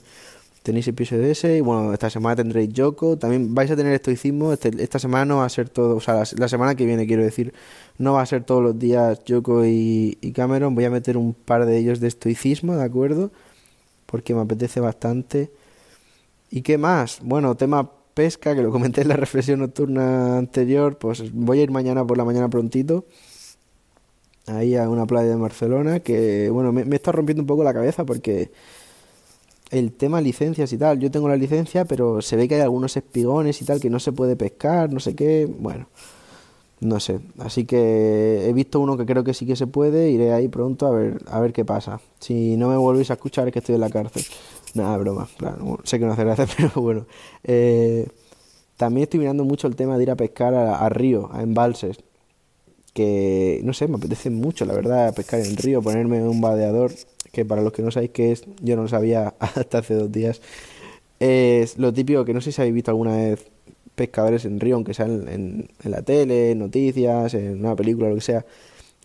Tenéis 0.64 0.88
episodio 0.88 1.24
de 1.24 1.32
ese, 1.32 1.58
y 1.58 1.62
bueno, 1.62 1.92
esta 1.92 2.10
semana 2.10 2.38
tendréis 2.38 2.72
Yoko, 2.72 3.18
también 3.18 3.54
vais 3.54 3.70
a 3.70 3.76
tener 3.76 3.94
estoicismo, 3.94 4.54
este, 4.54 4.72
esta 4.82 5.00
semana 5.00 5.26
no 5.26 5.38
va 5.40 5.46
a 5.46 5.50
ser 5.50 5.68
todo, 5.68 5.98
o 5.98 6.00
sea, 6.00 6.24
la, 6.38 6.48
semana 6.48 6.76
que 6.76 6.86
viene 6.86 7.06
quiero 7.06 7.24
decir, 7.24 7.54
no 7.98 8.14
va 8.14 8.22
a 8.22 8.26
ser 8.26 8.46
todos 8.46 8.64
los 8.64 8.80
días 8.80 9.22
Yoko 9.26 9.66
y, 9.66 10.18
y 10.22 10.32
Cameron, 10.32 10.76
voy 10.76 10.86
a 10.86 10.90
meter 10.90 11.18
un 11.18 11.34
par 11.34 11.66
de 11.66 11.78
ellos 11.78 12.00
de 12.00 12.08
estoicismo, 12.08 12.78
¿de 12.78 12.84
acuerdo? 12.84 13.32
Porque 14.06 14.34
me 14.34 14.42
apetece 14.42 14.80
bastante. 14.80 15.52
¿Y 16.50 16.62
qué 16.62 16.78
más? 16.78 17.20
Bueno, 17.22 17.56
tema 17.56 17.90
pesca, 18.14 18.56
que 18.56 18.62
lo 18.62 18.72
comenté 18.72 19.02
en 19.02 19.10
la 19.10 19.16
reflexión 19.16 19.60
nocturna 19.60 20.38
anterior, 20.38 20.98
pues 20.98 21.32
voy 21.34 21.60
a 21.60 21.64
ir 21.64 21.72
mañana 21.72 22.06
por 22.06 22.18
la 22.18 22.26
mañana 22.26 22.50
prontito, 22.50 23.06
ahí 24.48 24.76
a 24.76 24.90
una 24.90 25.06
playa 25.06 25.30
de 25.30 25.36
Barcelona, 25.36 26.00
que 26.00 26.50
bueno, 26.50 26.72
me, 26.72 26.96
está 26.96 27.12
rompiendo 27.12 27.44
un 27.44 27.48
poco 27.48 27.64
la 27.64 27.74
cabeza 27.74 28.06
porque 28.06 28.52
el 29.72 29.94
tema 29.94 30.22
licencias 30.22 30.72
y 30.74 30.78
tal, 30.78 31.00
yo 31.00 31.10
tengo 31.10 31.28
la 31.28 31.38
licencia, 31.38 31.86
pero 31.86 32.22
se 32.22 32.36
ve 32.36 32.48
que 32.48 32.56
hay 32.56 32.62
algunos 32.62 32.96
espigones 32.96 33.62
y 33.62 33.66
tal 33.66 33.80
que 33.80 33.90
no 33.90 34.00
se 34.00 34.12
puede 34.12 34.36
pescar, 34.36 34.92
no 34.92 35.00
sé 35.00 35.16
qué, 35.16 35.46
bueno, 35.60 35.88
no 36.80 37.00
sé, 37.00 37.20
así 37.40 37.66
que 37.66 38.48
he 38.48 38.54
visto 38.54 38.80
uno 38.80 38.98
que 38.98 39.06
creo 39.06 39.24
que 39.24 39.34
sí 39.34 39.46
que 39.46 39.56
se 39.56 39.68
puede, 39.68 40.12
iré 40.12 40.34
ahí 40.34 40.50
pronto 40.50 40.86
a 40.86 40.92
ver, 40.92 41.24
a 41.28 41.40
ver 41.40 41.54
qué 41.54 41.66
pasa. 41.66 42.02
Si 42.20 42.58
no 42.58 42.68
me 42.70 42.78
volvéis 42.78 43.10
a 43.10 43.14
escuchar 43.14 43.48
es 43.48 43.54
que 43.54 43.60
estoy 43.60 43.76
en 43.76 43.82
la 43.82 43.90
cárcel. 43.90 44.24
Nada, 44.74 44.98
broma. 44.98 45.28
Claro, 45.38 45.80
sé 45.84 46.00
que 46.00 46.06
no 46.06 46.14
hace 46.14 46.24
gracia, 46.24 46.48
pero 46.58 46.82
bueno. 46.82 47.06
Eh, 47.44 48.08
también 48.78 49.04
estoy 49.04 49.20
mirando 49.20 49.44
mucho 49.44 49.68
el 49.68 49.76
tema 49.76 49.98
de 49.98 50.04
ir 50.04 50.12
a 50.12 50.16
pescar 50.16 50.54
a, 50.54 50.90
río, 50.90 51.30
a 51.32 51.44
embalses. 51.44 51.98
Que, 52.94 53.62
no 53.64 53.74
sé, 53.74 53.88
me 53.88 53.98
apetece 53.98 54.30
mucho, 54.30 54.66
la 54.66 54.74
verdad, 54.74 55.14
pescar 55.16 55.40
en 55.40 55.58
río, 55.58 55.82
ponerme 55.82 56.22
un 56.28 56.42
vadeador, 56.42 56.92
que 57.32 57.44
para 57.46 57.62
los 57.62 57.74
que 57.74 57.82
no 57.82 57.90
sabéis 57.92 58.12
qué 58.12 58.32
es, 58.32 58.44
yo 58.62 58.76
no 58.76 58.84
lo 58.84 58.88
sabía 58.88 59.34
hasta 59.40 59.80
hace 59.80 59.96
dos 59.96 60.12
días. 60.12 60.42
Es 61.20 61.78
lo 61.78 61.94
típico 61.94 62.26
que 62.26 62.34
no 62.34 62.42
sé 62.42 62.52
si 62.52 62.62
habéis 62.62 62.76
visto 62.76 62.92
alguna 62.92 63.16
vez 63.16 63.46
pescadores 63.96 64.46
en 64.46 64.60
río, 64.60 64.76
aunque 64.76 64.94
sea 64.94 65.06
en, 65.06 65.70
en 65.84 65.92
la 65.92 66.02
tele, 66.02 66.52
en 66.52 66.60
noticias, 66.60 67.34
en 67.36 67.60
una 67.60 67.76
película, 67.76 68.10
lo 68.10 68.16
que 68.16 68.22
sea 68.22 68.46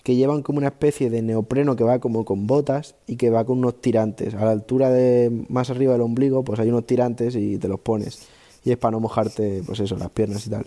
que 0.03 0.17
llevan 0.17 0.43
como 0.43 0.59
una 0.59 0.69
especie 0.69 1.11
de 1.11 1.23
neopreno 1.23 1.77
que 1.77 1.85
va 1.85 1.99
como 1.99 2.25
con 2.25 2.47
botas 2.47 2.95
y 3.07 3.17
que 3.17 3.31
va 3.31 3.45
con 3.45 3.59
unos 3.59 3.81
tirantes. 3.81 4.35
A 4.35 4.45
la 4.45 4.53
altura 4.53 4.91
de 4.91 5.45
más 5.49 5.71
arriba 5.71 5.93
del 5.93 6.03
ombligo, 6.03 6.45
pues 6.45 6.61
hay 6.61 6.69
unos 6.69 6.87
tirantes 6.87 7.35
y 7.37 7.59
te 7.59 7.69
los 7.69 7.81
pones. 7.81 8.29
Y 8.65 8.71
es 8.71 8.79
para 8.79 8.93
no 8.93 9.01
mojarte, 9.01 9.63
pues 9.67 9.81
eso, 9.81 9.97
las 9.97 10.11
piernas 10.11 10.47
y 10.47 10.51
tal. 10.51 10.67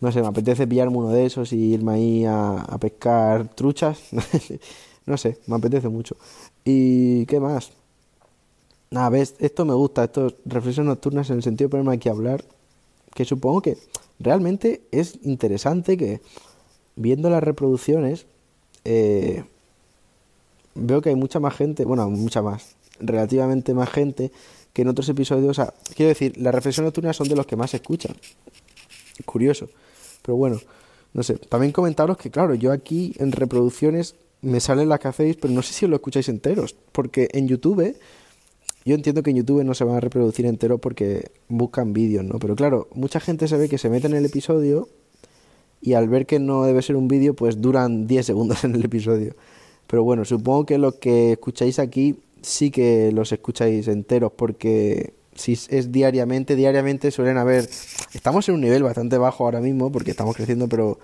No 0.00 0.12
sé, 0.12 0.20
me 0.20 0.28
apetece 0.28 0.66
pillarme 0.66 0.96
uno 0.96 1.10
de 1.10 1.26
esos 1.26 1.52
y 1.52 1.74
irme 1.74 1.92
ahí 1.92 2.24
a, 2.26 2.76
pescar 2.80 3.48
truchas. 3.54 4.00
no 5.06 5.16
sé, 5.16 5.38
me 5.46 5.56
apetece 5.56 5.88
mucho. 5.88 6.16
¿Y 6.64 7.26
qué 7.26 7.40
más? 7.40 7.72
Nada, 8.90 9.08
ves, 9.08 9.34
esto 9.38 9.64
me 9.64 9.74
gusta, 9.74 10.04
esto 10.04 10.34
reflexiones 10.44 10.88
nocturnas 10.88 11.30
en 11.30 11.36
el 11.36 11.42
sentido 11.42 11.68
de 11.68 11.70
ponerme 11.72 11.94
aquí 11.94 12.08
a 12.08 12.12
hablar, 12.12 12.44
que 13.14 13.24
supongo 13.24 13.60
que 13.60 13.76
realmente 14.20 14.82
es 14.92 15.18
interesante 15.22 15.96
que 15.96 16.20
viendo 16.96 17.28
las 17.30 17.42
reproducciones 17.42 18.26
eh, 18.84 19.44
veo 20.74 21.00
que 21.00 21.10
hay 21.10 21.14
mucha 21.14 21.40
más 21.40 21.54
gente, 21.54 21.84
bueno, 21.84 22.08
mucha 22.10 22.42
más, 22.42 22.76
relativamente 23.00 23.74
más 23.74 23.90
gente 23.90 24.30
que 24.72 24.82
en 24.82 24.88
otros 24.88 25.08
episodios. 25.08 25.50
O 25.50 25.54
sea, 25.54 25.72
quiero 25.94 26.08
decir, 26.08 26.36
las 26.36 26.54
reflexiones 26.54 26.88
nocturnas 26.88 27.16
son 27.16 27.28
de 27.28 27.36
los 27.36 27.46
que 27.46 27.56
más 27.56 27.70
se 27.70 27.78
escuchan. 27.78 28.16
Curioso. 29.24 29.68
Pero 30.22 30.36
bueno, 30.36 30.58
no 31.12 31.22
sé. 31.22 31.36
También 31.36 31.72
comentaros 31.72 32.16
que, 32.18 32.30
claro, 32.30 32.54
yo 32.54 32.72
aquí 32.72 33.14
en 33.18 33.32
reproducciones 33.32 34.16
me 34.42 34.60
salen 34.60 34.88
las 34.88 34.98
que 35.00 35.08
hacéis, 35.08 35.36
pero 35.36 35.54
no 35.54 35.62
sé 35.62 35.72
si 35.72 35.84
os 35.84 35.90
lo 35.90 35.96
escucháis 35.96 36.28
enteros. 36.28 36.76
Porque 36.92 37.28
en 37.32 37.48
YouTube, 37.48 37.96
yo 38.84 38.94
entiendo 38.94 39.22
que 39.22 39.30
en 39.30 39.36
YouTube 39.36 39.64
no 39.64 39.74
se 39.74 39.84
van 39.84 39.96
a 39.96 40.00
reproducir 40.00 40.44
enteros 40.44 40.80
porque 40.80 41.30
buscan 41.48 41.92
vídeos, 41.92 42.24
¿no? 42.24 42.38
Pero 42.38 42.56
claro, 42.56 42.88
mucha 42.94 43.20
gente 43.20 43.48
se 43.48 43.56
ve 43.56 43.68
que 43.68 43.78
se 43.78 43.88
mete 43.88 44.08
en 44.08 44.14
el 44.14 44.26
episodio 44.26 44.88
y 45.84 45.92
al 45.92 46.08
ver 46.08 46.24
que 46.24 46.38
no 46.38 46.64
debe 46.64 46.80
ser 46.80 46.96
un 46.96 47.08
vídeo, 47.08 47.34
pues 47.34 47.60
duran 47.60 48.06
10 48.06 48.24
segundos 48.24 48.64
en 48.64 48.74
el 48.74 48.82
episodio. 48.86 49.36
Pero 49.86 50.02
bueno, 50.02 50.24
supongo 50.24 50.64
que 50.64 50.78
los 50.78 50.94
que 50.94 51.32
escucháis 51.32 51.78
aquí 51.78 52.16
sí 52.40 52.70
que 52.70 53.12
los 53.12 53.32
escucháis 53.32 53.86
enteros 53.88 54.32
porque 54.32 55.12
si 55.34 55.52
es 55.52 55.92
diariamente, 55.92 56.56
diariamente 56.56 57.10
suelen 57.10 57.36
haber... 57.36 57.68
Estamos 58.14 58.48
en 58.48 58.54
un 58.54 58.62
nivel 58.62 58.82
bastante 58.82 59.18
bajo 59.18 59.44
ahora 59.44 59.60
mismo 59.60 59.92
porque 59.92 60.12
estamos 60.12 60.34
creciendo, 60.34 60.68
pero 60.68 60.98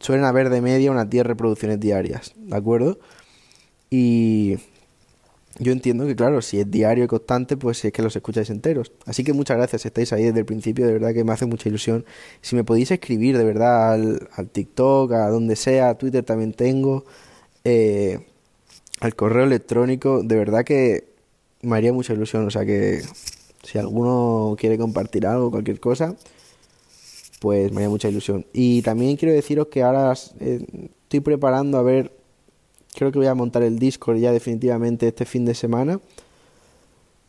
suelen 0.00 0.24
haber 0.24 0.50
de 0.50 0.60
media 0.60 0.92
unas 0.92 1.10
10 1.10 1.26
reproducciones 1.26 1.80
diarias, 1.80 2.32
¿de 2.36 2.56
acuerdo? 2.56 3.00
Y 3.90 4.58
yo 5.60 5.72
entiendo 5.72 6.06
que, 6.06 6.16
claro, 6.16 6.40
si 6.40 6.58
es 6.58 6.70
diario 6.70 7.04
y 7.04 7.06
constante, 7.06 7.58
pues 7.58 7.84
es 7.84 7.92
que 7.92 8.00
los 8.02 8.16
escucháis 8.16 8.48
enteros. 8.48 8.92
Así 9.04 9.24
que 9.24 9.34
muchas 9.34 9.58
gracias, 9.58 9.84
estáis 9.84 10.10
ahí 10.14 10.24
desde 10.24 10.40
el 10.40 10.46
principio, 10.46 10.86
de 10.86 10.94
verdad 10.94 11.12
que 11.12 11.22
me 11.22 11.32
hace 11.32 11.44
mucha 11.44 11.68
ilusión. 11.68 12.06
Si 12.40 12.56
me 12.56 12.64
podéis 12.64 12.90
escribir, 12.90 13.36
de 13.36 13.44
verdad, 13.44 13.92
al, 13.92 14.28
al 14.32 14.48
TikTok, 14.48 15.12
a 15.12 15.28
donde 15.28 15.56
sea, 15.56 15.90
a 15.90 15.98
Twitter 15.98 16.24
también 16.24 16.54
tengo, 16.54 17.04
eh, 17.64 18.20
al 19.00 19.14
correo 19.14 19.44
electrónico, 19.44 20.22
de 20.22 20.36
verdad 20.36 20.64
que 20.64 21.12
me 21.60 21.76
haría 21.76 21.92
mucha 21.92 22.14
ilusión. 22.14 22.46
O 22.46 22.50
sea 22.50 22.64
que 22.64 23.02
si 23.62 23.78
alguno 23.78 24.56
quiere 24.58 24.78
compartir 24.78 25.26
algo, 25.26 25.50
cualquier 25.50 25.78
cosa, 25.78 26.16
pues 27.40 27.70
me 27.70 27.78
haría 27.78 27.90
mucha 27.90 28.08
ilusión. 28.08 28.46
Y 28.54 28.80
también 28.80 29.16
quiero 29.16 29.34
deciros 29.34 29.66
que 29.68 29.82
ahora 29.82 30.14
eh, 30.40 30.64
estoy 31.02 31.20
preparando 31.20 31.76
a 31.76 31.82
ver 31.82 32.19
Creo 32.94 33.12
que 33.12 33.18
voy 33.18 33.28
a 33.28 33.34
montar 33.34 33.62
el 33.62 33.78
Discord 33.78 34.18
ya 34.18 34.32
definitivamente 34.32 35.08
este 35.08 35.24
fin 35.24 35.44
de 35.44 35.54
semana. 35.54 36.00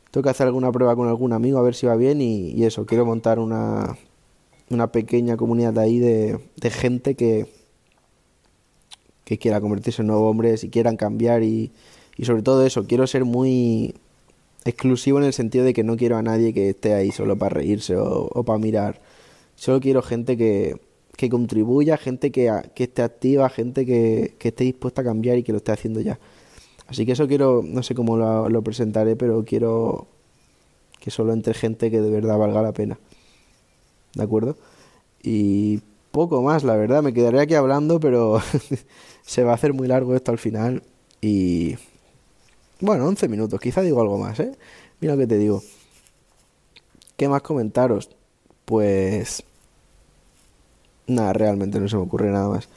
Tengo 0.09 0.23
que 0.23 0.29
hacer 0.29 0.47
alguna 0.47 0.71
prueba 0.71 0.95
con 0.95 1.07
algún 1.07 1.33
amigo 1.33 1.57
a 1.57 1.61
ver 1.61 1.75
si 1.75 1.87
va 1.87 1.95
bien 1.95 2.21
y, 2.21 2.63
eso, 2.63 2.85
quiero 2.85 3.05
montar 3.05 3.39
una, 3.39 3.97
una 4.69 4.91
pequeña 4.91 5.37
comunidad 5.37 5.77
ahí 5.79 5.99
de, 5.99 6.39
de 6.57 6.69
gente 6.69 7.15
que, 7.15 7.47
que 9.23 9.37
quiera 9.37 9.61
convertirse 9.61 10.01
en 10.01 10.07
nuevos 10.07 10.29
hombres 10.29 10.63
y 10.63 10.69
quieran 10.69 10.97
cambiar 10.97 11.43
y, 11.43 11.71
y 12.17 12.25
sobre 12.25 12.41
todo 12.41 12.65
eso, 12.65 12.85
quiero 12.85 13.07
ser 13.07 13.23
muy 13.23 13.95
exclusivo 14.65 15.19
en 15.19 15.25
el 15.25 15.33
sentido 15.33 15.63
de 15.63 15.73
que 15.73 15.83
no 15.83 15.95
quiero 15.95 16.17
a 16.17 16.21
nadie 16.21 16.53
que 16.53 16.69
esté 16.69 16.93
ahí 16.93 17.11
solo 17.11 17.37
para 17.37 17.55
reírse 17.55 17.95
o 17.95 18.43
para 18.43 18.59
mirar. 18.59 18.99
Solo 19.55 19.79
quiero 19.79 20.01
gente 20.01 20.35
que, 20.35 20.75
que 21.21 21.29
contribuya, 21.29 21.97
gente 21.97 22.31
que, 22.31 22.51
que 22.73 22.85
esté 22.85 23.03
activa, 23.03 23.47
gente 23.47 23.85
que, 23.85 24.33
que, 24.39 24.47
esté 24.47 24.63
dispuesta 24.63 25.01
a 25.01 25.03
cambiar 25.03 25.37
y 25.37 25.43
que 25.43 25.51
lo 25.51 25.59
esté 25.59 25.71
haciendo 25.71 26.01
ya. 26.01 26.17
Así 26.87 27.05
que 27.05 27.11
eso 27.11 27.27
quiero, 27.27 27.61
no 27.63 27.83
sé 27.83 27.93
cómo 27.93 28.17
lo, 28.17 28.61
presentaré, 28.63 29.15
pero 29.15 29.45
quiero 29.45 30.07
que 30.99 31.11
solo 31.11 31.33
entre 31.33 31.53
gente 31.53 31.91
que 31.91 32.01
de 32.01 32.09
verdad 32.09 32.39
valga 32.39 32.63
la 32.63 32.71
pena. 32.71 32.97
¿De 34.15 34.23
acuerdo? 34.23 34.57
Y 35.21 35.81
poco 36.09 36.41
más, 36.41 36.63
la 36.63 36.75
verdad, 36.75 37.03
me 37.03 37.13
quedaré 37.13 37.39
aquí 37.39 37.53
hablando, 37.53 37.99
pero 37.99 38.41
se 39.21 39.43
va 39.43 39.51
a 39.51 39.55
hacer 39.55 39.73
muy 39.73 39.87
largo 39.87 40.15
esto 40.15 40.31
al 40.31 40.39
final. 40.39 40.81
Y 41.21 41.75
bueno, 42.79 43.05
11 43.05 43.27
minutos, 43.27 43.59
quizá 43.59 43.81
digo 43.81 44.01
algo 44.01 44.17
más, 44.17 44.39
¿eh? 44.39 44.53
Mira 45.01 45.13
lo 45.13 45.19
que 45.19 45.27
te 45.27 45.37
digo. 45.37 45.61
¿Qué 47.15 47.29
más 47.29 47.43
comentaros? 47.43 48.09
Pues 48.65 49.43
Nada, 51.07 51.33
realmente 51.33 51.79
no 51.79 51.87
se 51.87 51.95
me 51.95 52.03
ocurre 52.03 52.31
nada 52.31 52.49
más. 52.49 52.69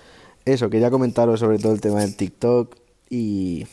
Eso, 0.44 0.68
quería 0.70 0.90
comentaros 0.90 1.40
sobre 1.40 1.58
todo 1.58 1.72
el 1.72 1.80
tema 1.80 2.00
del 2.00 2.16
TikTok 2.16 2.74
y... 3.10 3.66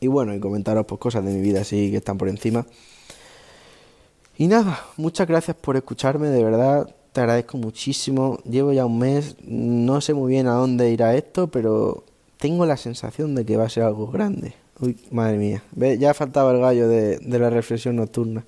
Y 0.00 0.06
bueno, 0.06 0.32
y 0.32 0.38
comentaros 0.38 0.86
pues 0.86 1.00
cosas 1.00 1.24
de 1.24 1.32
mi 1.32 1.40
vida 1.40 1.62
así 1.62 1.90
que 1.90 1.96
están 1.96 2.18
por 2.18 2.28
encima. 2.28 2.64
Y 4.36 4.46
nada, 4.46 4.84
muchas 4.96 5.26
gracias 5.26 5.56
por 5.56 5.76
escucharme, 5.76 6.28
de 6.28 6.44
verdad, 6.44 6.94
te 7.12 7.20
agradezco 7.20 7.58
muchísimo. 7.58 8.38
Llevo 8.48 8.72
ya 8.72 8.86
un 8.86 9.00
mes, 9.00 9.34
no 9.42 10.00
sé 10.00 10.14
muy 10.14 10.30
bien 10.30 10.46
a 10.46 10.52
dónde 10.52 10.92
irá 10.92 11.16
esto, 11.16 11.48
pero 11.48 12.04
tengo 12.38 12.64
la 12.64 12.76
sensación 12.76 13.34
de 13.34 13.44
que 13.44 13.56
va 13.56 13.64
a 13.64 13.68
ser 13.68 13.82
algo 13.82 14.06
grande. 14.06 14.54
Uy, 14.78 14.96
madre 15.10 15.38
mía, 15.38 15.64
ya 15.98 16.14
faltaba 16.14 16.52
el 16.52 16.60
gallo 16.60 16.88
de, 16.88 17.18
de 17.18 17.38
la 17.40 17.50
reflexión 17.50 17.96
nocturna. 17.96 18.44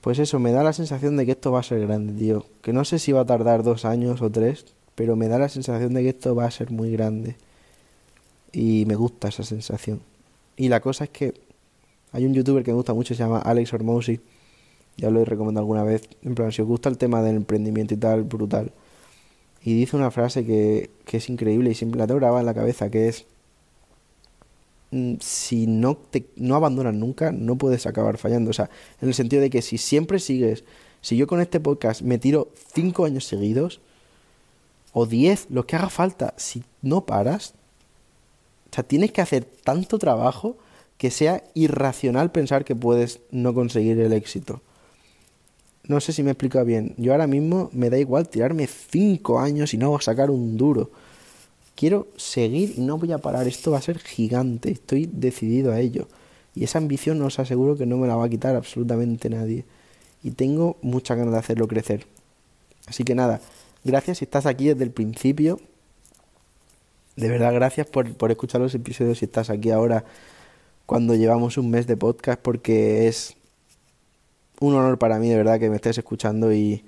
Pues 0.00 0.18
eso, 0.18 0.38
me 0.38 0.52
da 0.52 0.62
la 0.62 0.72
sensación 0.72 1.16
de 1.16 1.26
que 1.26 1.32
esto 1.32 1.52
va 1.52 1.60
a 1.60 1.62
ser 1.62 1.80
grande, 1.80 2.14
tío. 2.14 2.46
Que 2.62 2.72
no 2.72 2.84
sé 2.84 2.98
si 2.98 3.12
va 3.12 3.20
a 3.20 3.26
tardar 3.26 3.62
dos 3.62 3.84
años 3.84 4.22
o 4.22 4.30
tres, 4.30 4.64
pero 4.94 5.14
me 5.16 5.28
da 5.28 5.38
la 5.38 5.48
sensación 5.48 5.92
de 5.94 6.02
que 6.02 6.08
esto 6.10 6.34
va 6.34 6.46
a 6.46 6.50
ser 6.50 6.70
muy 6.70 6.90
grande. 6.90 7.36
Y 8.52 8.84
me 8.86 8.94
gusta 8.94 9.28
esa 9.28 9.44
sensación. 9.44 10.00
Y 10.56 10.68
la 10.68 10.80
cosa 10.80 11.04
es 11.04 11.10
que 11.10 11.34
hay 12.12 12.24
un 12.24 12.34
youtuber 12.34 12.64
que 12.64 12.70
me 12.70 12.76
gusta 12.76 12.94
mucho, 12.94 13.14
se 13.14 13.22
llama 13.22 13.40
Alex 13.40 13.72
Hormozzi. 13.74 14.20
Ya 14.96 15.10
lo 15.10 15.20
he 15.20 15.24
recomendado 15.24 15.62
alguna 15.62 15.84
vez. 15.84 16.08
En 16.22 16.34
plan, 16.34 16.50
si 16.50 16.62
os 16.62 16.68
gusta 16.68 16.88
el 16.88 16.98
tema 16.98 17.22
del 17.22 17.36
emprendimiento 17.36 17.94
y 17.94 17.96
tal, 17.98 18.24
brutal. 18.24 18.72
Y 19.62 19.74
dice 19.74 19.96
una 19.96 20.10
frase 20.10 20.44
que, 20.46 20.90
que 21.04 21.18
es 21.18 21.28
increíble 21.28 21.70
y 21.70 21.74
siempre 21.74 21.98
la 21.98 22.06
tengo 22.06 22.20
grabada 22.20 22.40
en 22.40 22.46
la 22.46 22.54
cabeza, 22.54 22.90
que 22.90 23.08
es 23.08 23.26
si 25.20 25.66
no, 25.66 25.96
te, 25.96 26.26
no 26.36 26.56
abandonas 26.56 26.94
nunca, 26.94 27.32
no 27.32 27.56
puedes 27.56 27.86
acabar 27.86 28.18
fallando. 28.18 28.50
O 28.50 28.54
sea, 28.54 28.70
en 29.00 29.08
el 29.08 29.14
sentido 29.14 29.42
de 29.42 29.50
que 29.50 29.62
si 29.62 29.78
siempre 29.78 30.18
sigues, 30.18 30.64
si 31.00 31.16
yo 31.16 31.26
con 31.26 31.40
este 31.40 31.60
podcast 31.60 32.02
me 32.02 32.18
tiro 32.18 32.52
cinco 32.74 33.04
años 33.04 33.24
seguidos, 33.24 33.80
o 34.92 35.06
diez, 35.06 35.46
lo 35.50 35.66
que 35.66 35.76
haga 35.76 35.88
falta, 35.88 36.34
si 36.36 36.64
no 36.82 37.06
paras, 37.06 37.54
o 38.70 38.74
sea, 38.74 38.84
tienes 38.84 39.12
que 39.12 39.20
hacer 39.20 39.44
tanto 39.44 39.98
trabajo 39.98 40.56
que 40.98 41.10
sea 41.10 41.44
irracional 41.54 42.30
pensar 42.30 42.64
que 42.64 42.76
puedes 42.76 43.20
no 43.30 43.54
conseguir 43.54 43.98
el 44.00 44.12
éxito. 44.12 44.60
No 45.84 46.00
sé 46.00 46.12
si 46.12 46.22
me 46.22 46.32
explica 46.32 46.62
bien. 46.62 46.94
Yo 46.98 47.12
ahora 47.12 47.26
mismo 47.26 47.70
me 47.72 47.90
da 47.90 47.98
igual 47.98 48.28
tirarme 48.28 48.66
cinco 48.66 49.40
años 49.40 49.72
y 49.74 49.78
no 49.78 49.98
sacar 50.00 50.30
un 50.30 50.56
duro 50.56 50.90
quiero 51.80 52.08
seguir 52.18 52.74
y 52.76 52.82
no 52.82 52.98
voy 52.98 53.10
a 53.10 53.16
parar, 53.16 53.48
esto 53.48 53.70
va 53.70 53.78
a 53.78 53.80
ser 53.80 53.98
gigante, 53.98 54.70
estoy 54.70 55.08
decidido 55.10 55.72
a 55.72 55.80
ello. 55.80 56.08
Y 56.54 56.64
esa 56.64 56.76
ambición 56.76 57.22
os 57.22 57.38
aseguro 57.38 57.74
que 57.74 57.86
no 57.86 57.96
me 57.96 58.06
la 58.06 58.16
va 58.16 58.26
a 58.26 58.28
quitar 58.28 58.54
absolutamente 58.54 59.30
nadie. 59.30 59.64
Y 60.22 60.32
tengo 60.32 60.76
mucha 60.82 61.14
ganas 61.14 61.32
de 61.32 61.38
hacerlo 61.38 61.68
crecer. 61.68 62.06
Así 62.86 63.02
que 63.02 63.14
nada, 63.14 63.40
gracias 63.82 64.18
si 64.18 64.26
estás 64.26 64.44
aquí 64.44 64.68
desde 64.68 64.84
el 64.84 64.90
principio. 64.90 65.58
De 67.16 67.30
verdad, 67.30 67.54
gracias 67.54 67.86
por, 67.86 68.12
por 68.14 68.30
escuchar 68.30 68.60
los 68.60 68.74
episodios 68.74 69.16
si 69.16 69.24
estás 69.24 69.48
aquí 69.48 69.70
ahora 69.70 70.04
cuando 70.84 71.14
llevamos 71.14 71.56
un 71.56 71.70
mes 71.70 71.86
de 71.86 71.96
podcast 71.96 72.42
porque 72.42 73.08
es 73.08 73.36
un 74.60 74.74
honor 74.74 74.98
para 74.98 75.18
mí 75.18 75.30
de 75.30 75.36
verdad 75.36 75.58
que 75.58 75.70
me 75.70 75.76
estés 75.76 75.96
escuchando 75.96 76.52
y, 76.52 76.84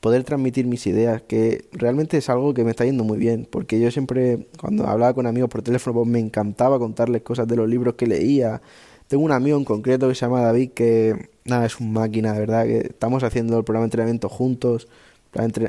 poder 0.00 0.24
transmitir 0.24 0.66
mis 0.66 0.86
ideas, 0.86 1.22
que 1.22 1.66
realmente 1.72 2.16
es 2.16 2.28
algo 2.30 2.54
que 2.54 2.64
me 2.64 2.70
está 2.70 2.84
yendo 2.84 3.04
muy 3.04 3.18
bien, 3.18 3.46
porque 3.50 3.78
yo 3.78 3.90
siempre, 3.90 4.46
cuando 4.58 4.86
hablaba 4.86 5.12
con 5.14 5.26
amigos 5.26 5.50
por 5.50 5.62
teléfono, 5.62 5.94
pues 5.94 6.08
me 6.08 6.18
encantaba 6.18 6.78
contarles 6.78 7.22
cosas 7.22 7.46
de 7.46 7.56
los 7.56 7.68
libros 7.68 7.94
que 7.94 8.06
leía. 8.06 8.62
Tengo 9.08 9.24
un 9.24 9.32
amigo 9.32 9.58
en 9.58 9.64
concreto 9.64 10.08
que 10.08 10.14
se 10.14 10.22
llama 10.22 10.40
David, 10.40 10.70
que 10.70 11.28
nada, 11.44 11.66
es 11.66 11.78
un 11.80 11.92
máquina, 11.92 12.32
de 12.32 12.40
verdad, 12.40 12.64
que 12.64 12.78
estamos 12.78 13.22
haciendo 13.22 13.58
el 13.58 13.64
programa 13.64 13.84
de 13.84 13.88
entrenamiento 13.88 14.28
juntos, 14.28 14.88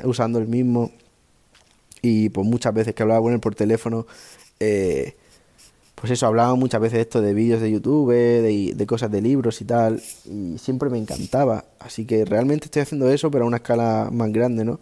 usando 0.04 0.38
el 0.38 0.48
mismo, 0.48 0.90
y 2.00 2.30
pues 2.30 2.46
muchas 2.46 2.72
veces 2.72 2.94
que 2.94 3.02
hablaba 3.02 3.20
con 3.20 3.32
él 3.32 3.40
por 3.40 3.54
teléfono, 3.54 4.06
eh, 4.60 5.14
pues 6.02 6.10
eso, 6.10 6.26
hablaba 6.26 6.56
muchas 6.56 6.80
veces 6.80 6.96
de 6.96 7.00
esto 7.02 7.20
de 7.20 7.32
vídeos 7.32 7.60
de 7.60 7.70
YouTube, 7.70 8.10
de, 8.10 8.72
de, 8.74 8.86
cosas 8.86 9.08
de 9.12 9.22
libros 9.22 9.60
y 9.60 9.64
tal, 9.64 10.02
y 10.24 10.58
siempre 10.58 10.90
me 10.90 10.98
encantaba. 10.98 11.64
Así 11.78 12.06
que 12.06 12.24
realmente 12.24 12.64
estoy 12.64 12.82
haciendo 12.82 13.08
eso, 13.08 13.30
pero 13.30 13.44
a 13.44 13.46
una 13.46 13.58
escala 13.58 14.08
más 14.12 14.32
grande, 14.32 14.64
¿no? 14.64 14.80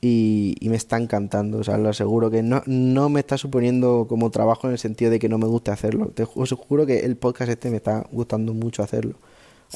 Y, 0.00 0.56
me 0.62 0.76
está 0.76 0.98
encantando, 0.98 1.58
o 1.58 1.64
sea, 1.64 1.78
lo 1.78 1.88
aseguro 1.88 2.30
que 2.30 2.44
no, 2.44 2.62
no 2.66 3.08
me 3.08 3.18
está 3.18 3.36
suponiendo 3.36 4.06
como 4.08 4.30
trabajo 4.30 4.68
en 4.68 4.74
el 4.74 4.78
sentido 4.78 5.10
de 5.10 5.18
que 5.18 5.28
no 5.28 5.36
me 5.38 5.46
guste 5.46 5.72
hacerlo. 5.72 6.12
Te 6.14 6.22
os 6.32 6.52
juro 6.52 6.86
que 6.86 7.00
el 7.00 7.16
podcast 7.16 7.50
este 7.50 7.68
me 7.70 7.78
está 7.78 8.06
gustando 8.12 8.54
mucho 8.54 8.84
hacerlo. 8.84 9.16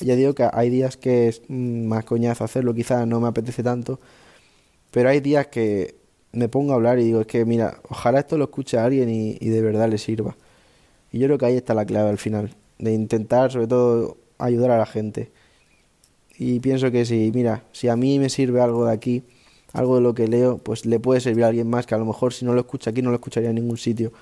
Ya 0.00 0.14
digo 0.14 0.36
que 0.36 0.48
hay 0.52 0.70
días 0.70 0.96
que 0.96 1.26
es 1.26 1.42
más 1.48 2.04
coñazo 2.04 2.44
hacerlo, 2.44 2.74
quizás 2.74 3.08
no 3.08 3.18
me 3.18 3.26
apetece 3.26 3.64
tanto, 3.64 3.98
pero 4.92 5.08
hay 5.08 5.18
días 5.18 5.48
que 5.48 5.96
me 6.30 6.48
pongo 6.48 6.74
a 6.74 6.76
hablar 6.76 7.00
y 7.00 7.04
digo, 7.06 7.22
es 7.22 7.26
que 7.26 7.44
mira, 7.44 7.80
ojalá 7.88 8.20
esto 8.20 8.38
lo 8.38 8.44
escuche 8.44 8.78
alguien 8.78 9.10
y 9.10 9.48
de 9.48 9.62
verdad 9.62 9.88
le 9.88 9.98
sirva. 9.98 10.36
Y 11.12 11.18
yo 11.18 11.26
creo 11.26 11.38
que 11.38 11.46
ahí 11.46 11.56
está 11.56 11.74
la 11.74 11.84
clave 11.84 12.10
al 12.10 12.18
final, 12.18 12.54
de 12.78 12.92
intentar 12.92 13.50
sobre 13.50 13.66
todo 13.66 14.16
ayudar 14.38 14.70
a 14.70 14.78
la 14.78 14.86
gente. 14.86 15.30
Y 16.38 16.60
pienso 16.60 16.90
que 16.90 17.04
si, 17.04 17.30
mira, 17.34 17.64
si 17.72 17.88
a 17.88 17.96
mí 17.96 18.18
me 18.18 18.28
sirve 18.30 18.60
algo 18.60 18.86
de 18.86 18.92
aquí, 18.92 19.24
algo 19.72 19.96
de 19.96 20.02
lo 20.02 20.14
que 20.14 20.26
leo, 20.26 20.58
pues 20.58 20.86
le 20.86 20.98
puede 20.98 21.20
servir 21.20 21.44
a 21.44 21.48
alguien 21.48 21.68
más 21.68 21.86
que 21.86 21.94
a 21.94 21.98
lo 21.98 22.04
mejor 22.04 22.32
si 22.32 22.44
no 22.44 22.54
lo 22.54 22.60
escucha 22.60 22.90
aquí 22.90 23.02
no 23.02 23.10
lo 23.10 23.16
escucharía 23.16 23.50
en 23.50 23.56
ningún 23.56 23.76
sitio. 23.76 24.12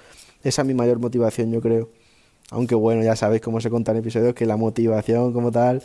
Esa 0.42 0.62
es 0.62 0.68
mi 0.68 0.74
mayor 0.74 0.98
motivación, 0.98 1.52
yo 1.52 1.60
creo. 1.60 1.88
Aunque 2.50 2.74
bueno, 2.74 3.02
ya 3.02 3.16
sabéis 3.16 3.42
cómo 3.42 3.60
se 3.60 3.70
cuenta 3.70 3.92
en 3.92 3.98
episodios 3.98 4.34
que 4.34 4.46
la 4.46 4.56
motivación 4.56 5.32
como 5.32 5.52
tal 5.52 5.82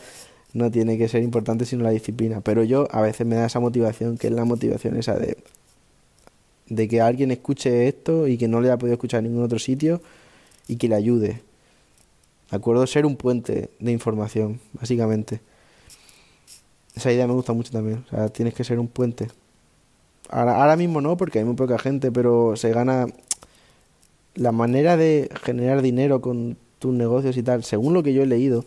no 0.53 0.71
tiene 0.71 0.97
que 0.97 1.07
ser 1.07 1.23
importante 1.23 1.65
sino 1.65 1.83
la 1.83 1.89
disciplina. 1.89 2.41
Pero 2.41 2.63
yo 2.63 2.87
a 2.91 3.01
veces 3.01 3.27
me 3.27 3.35
da 3.35 3.45
esa 3.45 3.59
motivación, 3.59 4.17
que 4.17 4.27
es 4.27 4.33
la 4.33 4.45
motivación 4.45 4.97
esa 4.97 5.15
de, 5.15 5.37
de 6.67 6.87
que 6.87 7.01
alguien 7.01 7.31
escuche 7.31 7.87
esto 7.87 8.27
y 8.27 8.37
que 8.37 8.47
no 8.47 8.61
le 8.61 8.69
haya 8.69 8.77
podido 8.77 8.93
escuchar 8.93 9.19
en 9.19 9.25
ningún 9.25 9.43
otro 9.43 9.59
sitio 9.59 10.01
y 10.67 10.77
que 10.77 10.87
le 10.87 10.95
ayude. 10.95 11.41
¿De 12.49 12.57
acuerdo? 12.57 12.85
Ser 12.87 13.05
un 13.05 13.15
puente 13.15 13.69
de 13.79 13.91
información, 13.91 14.59
básicamente. 14.73 15.41
Esa 16.95 17.11
idea 17.11 17.27
me 17.27 17.33
gusta 17.33 17.53
mucho 17.53 17.71
también. 17.71 18.05
O 18.07 18.09
sea, 18.09 18.29
tienes 18.29 18.53
que 18.53 18.63
ser 18.63 18.79
un 18.79 18.87
puente. 18.87 19.29
Ahora, 20.29 20.61
ahora 20.61 20.75
mismo 20.75 21.01
no, 21.01 21.17
porque 21.17 21.39
hay 21.39 21.45
muy 21.45 21.55
poca 21.55 21.79
gente, 21.79 22.11
pero 22.11 22.55
se 22.55 22.71
gana 22.71 23.07
la 24.35 24.51
manera 24.51 24.97
de 24.97 25.29
generar 25.43 25.81
dinero 25.81 26.21
con 26.21 26.57
tus 26.79 26.93
negocios 26.93 27.37
y 27.37 27.43
tal, 27.43 27.63
según 27.63 27.93
lo 27.93 28.03
que 28.03 28.13
yo 28.13 28.23
he 28.23 28.25
leído, 28.25 28.65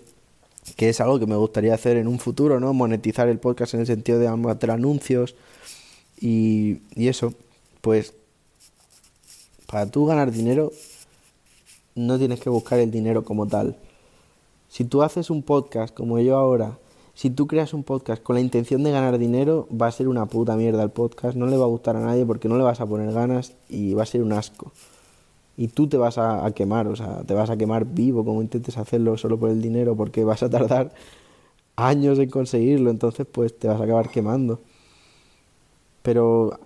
que 0.77 0.89
es 0.89 1.01
algo 1.01 1.19
que 1.19 1.27
me 1.27 1.37
gustaría 1.37 1.75
hacer 1.75 1.97
en 1.97 2.09
un 2.09 2.19
futuro, 2.19 2.61
¿no? 2.61 2.73
Monetizar 2.73 3.29
el 3.29 3.39
podcast 3.39 3.75
en 3.75 3.81
el 3.81 3.87
sentido 3.87 4.19
de 4.19 4.29
hacer 4.29 4.71
anuncios 4.71 5.35
y, 6.21 6.79
y 6.95 7.09
eso, 7.09 7.35
pues 7.81 8.15
para 9.67 9.87
tú 9.91 10.07
ganar 10.07 10.31
dinero 10.31 10.73
no 11.97 12.19
tienes 12.19 12.39
que 12.41 12.51
buscar 12.51 12.79
el 12.79 12.93
dinero 12.93 13.25
como 13.25 13.47
tal. 13.47 13.77
Si 14.69 14.85
tú 14.85 15.03
haces 15.03 15.31
un 15.31 15.43
podcast 15.43 15.93
como 15.95 16.21
yo 16.21 16.37
ahora, 16.37 16.79
si 17.15 17.31
tú 17.31 17.47
creas 17.47 17.73
un 17.73 17.83
podcast 17.83 18.23
con 18.23 18.35
la 18.35 18.43
intención 18.43 18.83
de 18.83 18.91
ganar 18.91 19.19
dinero, 19.19 19.67
va 19.71 19.87
a 19.87 19.91
ser 19.91 20.07
una 20.07 20.27
puta 20.27 20.55
mierda 20.55 20.83
el 20.83 20.91
podcast, 20.91 21.35
no 21.35 21.47
le 21.47 21.57
va 21.57 21.65
a 21.65 21.69
gustar 21.69 21.97
a 21.97 22.01
nadie 22.01 22.27
porque 22.27 22.47
no 22.47 22.59
le 22.59 22.63
vas 22.63 22.81
a 22.83 22.87
poner 22.87 23.11
ganas 23.13 23.55
y 23.71 23.95
va 23.95 24.03
a 24.03 24.07
ser 24.07 24.23
un 24.23 24.35
asco. 24.35 24.71
Y 25.57 25.69
tú 25.69 25.89
te 25.89 25.97
vas 25.97 26.19
a, 26.19 26.51
quemar, 26.55 26.87
o 26.89 26.97
sea, 26.97 27.23
te 27.23 27.33
vas 27.33 27.49
a 27.49 27.57
quemar 27.57 27.87
vivo 27.87 28.23
como 28.23 28.43
intentes 28.43 28.77
hacerlo 28.77 29.17
solo 29.17 29.39
por 29.39 29.49
el 29.49 29.63
dinero 29.63 29.97
porque 29.97 30.25
vas 30.25 30.43
a 30.43 30.51
tardar 30.51 30.93
años 31.77 32.19
en 32.19 32.29
conseguirlo, 32.29 32.91
entonces 32.91 33.27
pues 33.31 33.59
te 33.59 33.69
vas 33.69 33.81
a 33.81 33.85
acabar 33.85 34.11
quemando. 34.11 34.61
Pero 36.03 36.61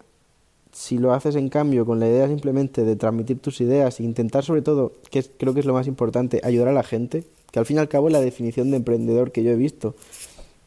si 0.72 0.98
lo 0.98 1.12
haces 1.12 1.36
en 1.36 1.48
cambio 1.48 1.84
con 1.84 2.00
la 2.00 2.08
idea 2.08 2.28
simplemente 2.28 2.84
de 2.84 2.96
transmitir 2.96 3.40
tus 3.40 3.60
ideas 3.60 4.00
e 4.00 4.04
intentar 4.04 4.44
sobre 4.44 4.62
todo, 4.62 4.92
que 5.10 5.22
creo 5.22 5.54
que 5.54 5.60
es 5.60 5.66
lo 5.66 5.74
más 5.74 5.86
importante, 5.86 6.40
ayudar 6.44 6.68
a 6.68 6.72
la 6.72 6.82
gente, 6.82 7.24
que 7.50 7.58
al 7.58 7.66
fin 7.66 7.76
y 7.76 7.80
al 7.80 7.88
cabo 7.88 8.08
es 8.08 8.12
la 8.12 8.20
definición 8.20 8.70
de 8.70 8.76
emprendedor 8.76 9.32
que 9.32 9.42
yo 9.42 9.50
he 9.50 9.56
visto. 9.56 9.94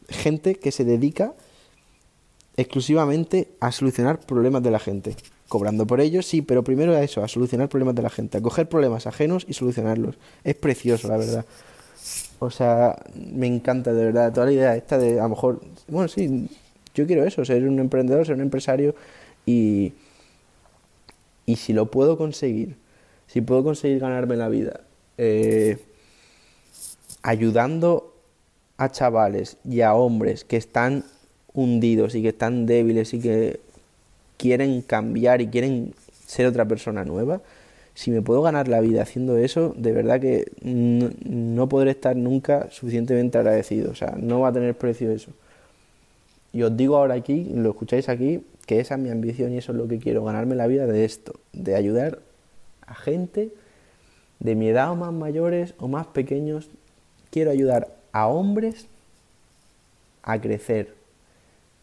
Gente 0.08 0.56
que 0.56 0.72
se 0.72 0.84
dedica 0.84 1.34
exclusivamente 2.56 3.48
a 3.60 3.72
solucionar 3.72 4.20
problemas 4.20 4.62
de 4.62 4.70
la 4.70 4.78
gente. 4.78 5.16
Cobrando 5.48 5.86
por 5.86 6.00
ello, 6.00 6.22
sí, 6.22 6.42
pero 6.42 6.62
primero 6.64 6.94
a 6.94 7.02
eso, 7.02 7.22
a 7.22 7.28
solucionar 7.28 7.68
problemas 7.68 7.94
de 7.94 8.02
la 8.02 8.10
gente, 8.10 8.38
a 8.38 8.42
coger 8.42 8.68
problemas 8.68 9.06
ajenos 9.06 9.44
y 9.48 9.54
solucionarlos. 9.54 10.16
Es 10.42 10.54
precioso, 10.54 11.08
la 11.08 11.16
verdad. 11.16 11.44
O 12.38 12.50
sea, 12.50 12.96
me 13.14 13.46
encanta 13.46 13.92
de 13.92 14.04
verdad 14.04 14.32
toda 14.32 14.46
la 14.46 14.52
idea 14.52 14.76
esta 14.76 14.98
de 14.98 15.20
a 15.20 15.24
lo 15.24 15.30
mejor, 15.30 15.60
bueno, 15.88 16.08
sí, 16.08 16.48
yo 16.94 17.06
quiero 17.06 17.24
eso, 17.24 17.44
ser 17.44 17.66
un 17.66 17.78
emprendedor, 17.78 18.26
ser 18.26 18.34
un 18.34 18.42
empresario 18.42 18.94
y, 19.46 19.92
y 21.46 21.56
si 21.56 21.72
lo 21.72 21.90
puedo 21.90 22.16
conseguir, 22.16 22.76
si 23.26 23.40
puedo 23.40 23.64
conseguir 23.64 23.98
ganarme 23.98 24.36
la 24.36 24.48
vida, 24.48 24.80
eh, 25.18 25.78
ayudando 27.22 28.14
a 28.76 28.90
chavales 28.90 29.56
y 29.64 29.80
a 29.82 29.94
hombres 29.94 30.44
que 30.44 30.56
están 30.56 31.04
hundidos 31.52 32.14
y 32.14 32.22
que 32.22 32.28
están 32.28 32.66
débiles 32.66 33.14
y 33.14 33.20
que 33.20 33.60
quieren 34.36 34.82
cambiar 34.82 35.40
y 35.40 35.48
quieren 35.48 35.94
ser 36.26 36.46
otra 36.46 36.64
persona 36.66 37.04
nueva, 37.04 37.40
si 37.94 38.10
me 38.10 38.22
puedo 38.22 38.42
ganar 38.42 38.66
la 38.66 38.80
vida 38.80 39.02
haciendo 39.02 39.38
eso, 39.38 39.72
de 39.76 39.92
verdad 39.92 40.20
que 40.20 40.50
no, 40.62 41.68
podré 41.68 41.92
estar 41.92 42.16
nunca 42.16 42.68
suficientemente 42.70 43.38
agradecido. 43.38 43.92
O 43.92 43.94
sea, 43.94 44.16
no 44.18 44.40
va 44.40 44.48
a 44.48 44.52
tener 44.52 44.76
precio 44.76 45.12
eso. 45.12 45.30
Y 46.54 46.62
os 46.62 46.76
digo 46.76 46.96
ahora 46.96 47.14
aquí, 47.14 47.50
lo 47.52 47.70
escucháis 47.70 48.08
aquí, 48.08 48.40
que 48.64 48.78
esa 48.78 48.94
es 48.94 49.00
mi 49.00 49.10
ambición 49.10 49.52
y 49.52 49.58
eso 49.58 49.72
es 49.72 49.78
lo 49.78 49.88
que 49.88 49.98
quiero, 49.98 50.24
ganarme 50.24 50.54
la 50.54 50.68
vida 50.68 50.86
de 50.86 51.04
esto, 51.04 51.34
de 51.52 51.74
ayudar 51.74 52.20
a 52.86 52.94
gente 52.94 53.50
de 54.38 54.54
mi 54.54 54.68
edad 54.68 54.92
o 54.92 54.94
más 54.94 55.12
mayores 55.12 55.74
o 55.78 55.88
más 55.88 56.06
pequeños. 56.06 56.70
Quiero 57.30 57.50
ayudar 57.50 57.96
a 58.12 58.28
hombres 58.28 58.86
a 60.22 60.40
crecer. 60.40 60.94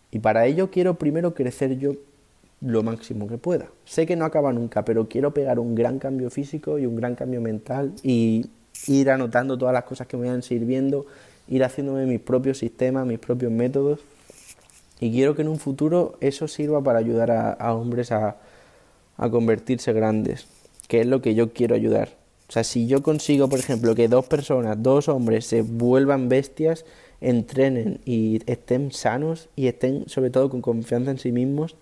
Y 0.10 0.20
para 0.20 0.46
ello 0.46 0.72
quiero 0.72 0.94
primero 0.94 1.34
crecer 1.34 1.78
yo 1.78 1.92
lo 2.62 2.82
máximo 2.82 3.28
que 3.28 3.38
pueda. 3.38 3.68
Sé 3.84 4.06
que 4.06 4.16
no 4.16 4.24
acaba 4.24 4.54
nunca, 4.54 4.86
pero 4.86 5.10
quiero 5.10 5.34
pegar 5.34 5.60
un 5.60 5.76
gran 5.76 6.00
cambio 6.00 6.30
físico 6.30 6.80
y 6.80 6.86
un 6.86 6.96
gran 6.96 7.16
cambio 7.16 7.42
mental 7.42 7.92
y 8.04 8.46
ir 8.88 9.10
anotando 9.10 9.58
todas 9.58 9.74
las 9.74 9.84
cosas 9.84 10.08
que 10.08 10.16
me 10.16 10.28
vayan 10.28 10.44
sirviendo, 10.44 11.08
ir 11.50 11.62
haciéndome 11.66 12.06
mis 12.06 12.22
propios 12.22 12.58
sistemas, 12.60 13.06
mis 13.06 13.20
propios 13.20 13.52
métodos. 13.52 14.00
Y 15.02 15.12
quiero 15.12 15.36
que 15.36 15.42
en 15.42 15.50
un 15.50 15.60
futuro 15.60 16.16
eso 16.22 16.48
sirva 16.48 16.82
para 16.82 17.00
ayudar 17.00 17.32
a, 17.32 17.74
hombres 17.74 18.14
a, 18.14 18.38
a 19.18 19.30
convertirse 19.30 19.92
grandes, 19.92 20.46
que 20.88 21.02
es 21.02 21.08
lo 21.08 21.22
que 21.22 21.36
yo 21.36 21.52
quiero 21.52 21.76
ayudar. 21.76 22.10
O 22.48 22.52
sea, 22.52 22.64
si 22.64 22.86
yo 22.86 23.02
consigo, 23.02 23.50
por 23.50 23.60
ejemplo, 23.60 23.96
que 23.96 24.08
dos 24.08 24.26
personas, 24.28 24.82
dos 24.82 25.10
hombres 25.10 25.46
se 25.48 25.64
vuelvan 25.64 26.30
bestias, 26.30 26.86
entrenen 27.20 28.00
y 28.06 28.42
estén 28.46 28.92
sanos 28.92 29.50
y 29.56 29.68
estén 29.68 30.08
sobre 30.08 30.30
todo 30.30 30.50
con 30.50 30.62
confianza 30.62 31.12
en 31.12 31.18
sí 31.18 31.32
mismos, 31.32 31.76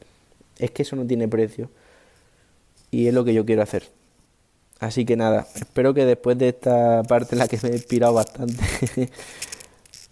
es 0.58 0.72
que 0.72 0.84
eso 0.84 0.96
no 0.96 1.06
tiene 1.06 1.28
precio. 1.28 1.70
Y 2.90 3.08
es 3.08 3.14
lo 3.14 3.26
que 3.26 3.34
yo 3.34 3.46
quiero 3.46 3.64
hacer. 3.64 3.84
Así 4.80 5.04
que 5.04 5.18
nada, 5.18 5.46
espero 5.56 5.94
que 5.94 6.06
después 6.06 6.38
de 6.38 6.50
esta 6.50 7.04
parte 7.04 7.36
en 7.36 7.40
la 7.40 7.50
que 7.50 7.60
me 7.64 7.70
he 7.70 7.74
inspirado 7.74 8.14
bastante, 8.14 8.64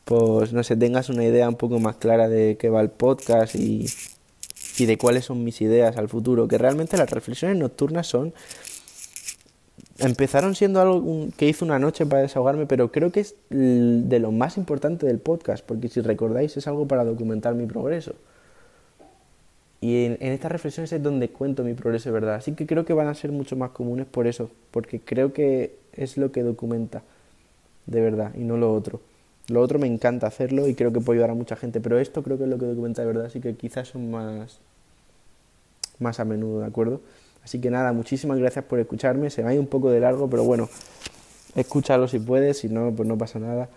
pues 0.07 0.53
no 0.53 0.63
sé, 0.63 0.77
tengas 0.77 1.09
una 1.09 1.25
idea 1.25 1.49
un 1.49 1.55
poco 1.55 1.79
más 1.79 1.97
clara 1.97 2.29
de 2.29 2.55
qué 2.57 2.69
va 2.69 2.79
el 2.79 2.89
podcast 2.89 3.55
y, 3.55 3.87
y 4.77 4.85
de 4.85 4.97
cuáles 4.97 5.25
son 5.25 5.43
mis 5.43 5.59
ideas 5.59 5.97
al 5.97 6.07
futuro. 6.07 6.47
Que 6.47 6.57
realmente 6.57 6.95
las 6.95 7.09
reflexiones 7.09 7.57
nocturnas 7.57 8.07
son 8.07 8.33
empezaron 9.99 10.55
siendo 10.55 10.79
algo 10.79 11.27
que 11.35 11.49
hice 11.49 11.65
una 11.65 11.77
noche 11.77 12.05
para 12.05 12.21
desahogarme, 12.21 12.67
pero 12.67 12.89
creo 12.89 13.11
que 13.11 13.21
es 13.21 13.35
de 13.49 14.19
lo 14.19 14.31
más 14.31 14.57
importante 14.57 15.05
del 15.05 15.19
podcast, 15.19 15.65
porque 15.65 15.89
si 15.89 15.99
recordáis 15.99 16.55
es 16.55 16.67
algo 16.67 16.87
para 16.87 17.03
documentar 17.03 17.55
mi 17.55 17.65
progreso. 17.65 18.13
Y 19.81 20.05
en, 20.05 20.17
estas 20.21 20.53
reflexiones 20.53 20.93
es 20.93 21.03
donde 21.03 21.29
cuento 21.29 21.63
mi 21.63 21.73
progreso 21.73 22.09
de 22.09 22.13
verdad. 22.13 22.35
Así 22.35 22.53
que 22.53 22.65
creo 22.65 22.85
que 22.85 22.93
van 22.93 23.07
a 23.07 23.13
ser 23.13 23.33
mucho 23.33 23.57
más 23.57 23.71
comunes 23.71 24.07
por 24.07 24.25
eso, 24.25 24.49
porque 24.71 25.01
creo 25.01 25.33
que 25.33 25.75
es 25.93 26.15
lo 26.15 26.31
que 26.31 26.43
documenta 26.43 27.03
de 27.87 28.01
verdad 28.01 28.31
y 28.35 28.43
no 28.45 28.55
lo 28.55 28.73
otro. 28.73 29.01
Lo 29.49 29.61
otro 29.61 29.79
me 29.79 29.87
encanta 29.87 30.27
hacerlo 30.27 30.67
y 30.67 30.75
creo 30.75 30.91
que 30.91 30.99
puede 30.99 31.17
ayudar 31.17 31.31
a 31.31 31.33
mucha 31.33 31.55
gente, 31.55 31.79
pero 31.79 31.99
esto 31.99 32.21
creo 32.21 32.37
que 32.37 32.43
es 32.43 32.49
lo 32.49 32.57
que 32.57 32.65
documenta 32.65 33.01
de 33.01 33.07
verdad, 33.07 33.25
así 33.25 33.39
que 33.39 33.55
quizás 33.55 33.87
son 33.87 34.11
más, 34.11 34.59
más 35.99 36.19
a 36.19 36.25
menudo, 36.25 36.59
¿de 36.59 36.65
acuerdo? 36.65 37.01
Así 37.43 37.61
que 37.61 37.69
nada, 37.69 37.93
muchísimas 37.93 38.39
gracias 38.39 38.65
por 38.65 38.79
escucharme, 38.79 39.29
se 39.29 39.43
me 39.43 39.49
ha 39.49 39.53
ido 39.53 39.61
un 39.61 39.69
poco 39.69 39.89
de 39.89 40.01
largo, 40.01 40.29
pero 40.29 40.43
bueno, 40.43 40.67
escúchalo 41.55 42.09
si 42.09 42.19
puedes, 42.19 42.57
si 42.59 42.67
no, 42.67 42.91
pues 42.91 43.07
no 43.07 43.17
pasa 43.17 43.39
nada. 43.39 43.69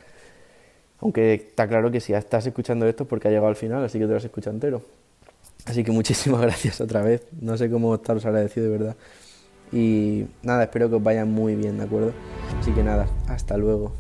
Aunque 1.01 1.35
está 1.35 1.69
claro 1.69 1.91
que 1.91 2.01
si 2.01 2.13
estás 2.13 2.45
escuchando 2.47 2.87
esto 2.87 3.05
es 3.05 3.09
porque 3.09 3.29
ha 3.29 3.31
llegado 3.31 3.49
al 3.49 3.57
final, 3.57 3.85
así 3.85 3.99
que 3.99 4.07
te 4.07 4.11
lo 4.11 4.17
has 4.17 4.25
escuchado 4.25 4.55
entero. 4.55 4.83
Así 5.67 5.85
que 5.85 5.93
muchísimas 5.93 6.41
gracias 6.43 6.81
otra 6.81 7.03
vez. 7.03 7.23
No 7.41 7.57
sé 7.57 7.71
cómo 7.71 7.95
estaros 7.95 8.25
agradecido 8.27 8.67
de 8.67 8.73
verdad. 8.73 8.97
Y 9.73 10.27
nada, 10.43 10.65
espero 10.65 10.89
que 10.91 10.97
os 10.97 11.03
vaya 11.03 11.25
muy 11.25 11.55
bien, 11.55 11.79
¿de 11.79 11.85
acuerdo? 11.85 12.13
Así 12.61 12.73
que 12.73 12.83
nada, 12.83 13.07
hasta 13.29 13.57
luego. 13.57 13.93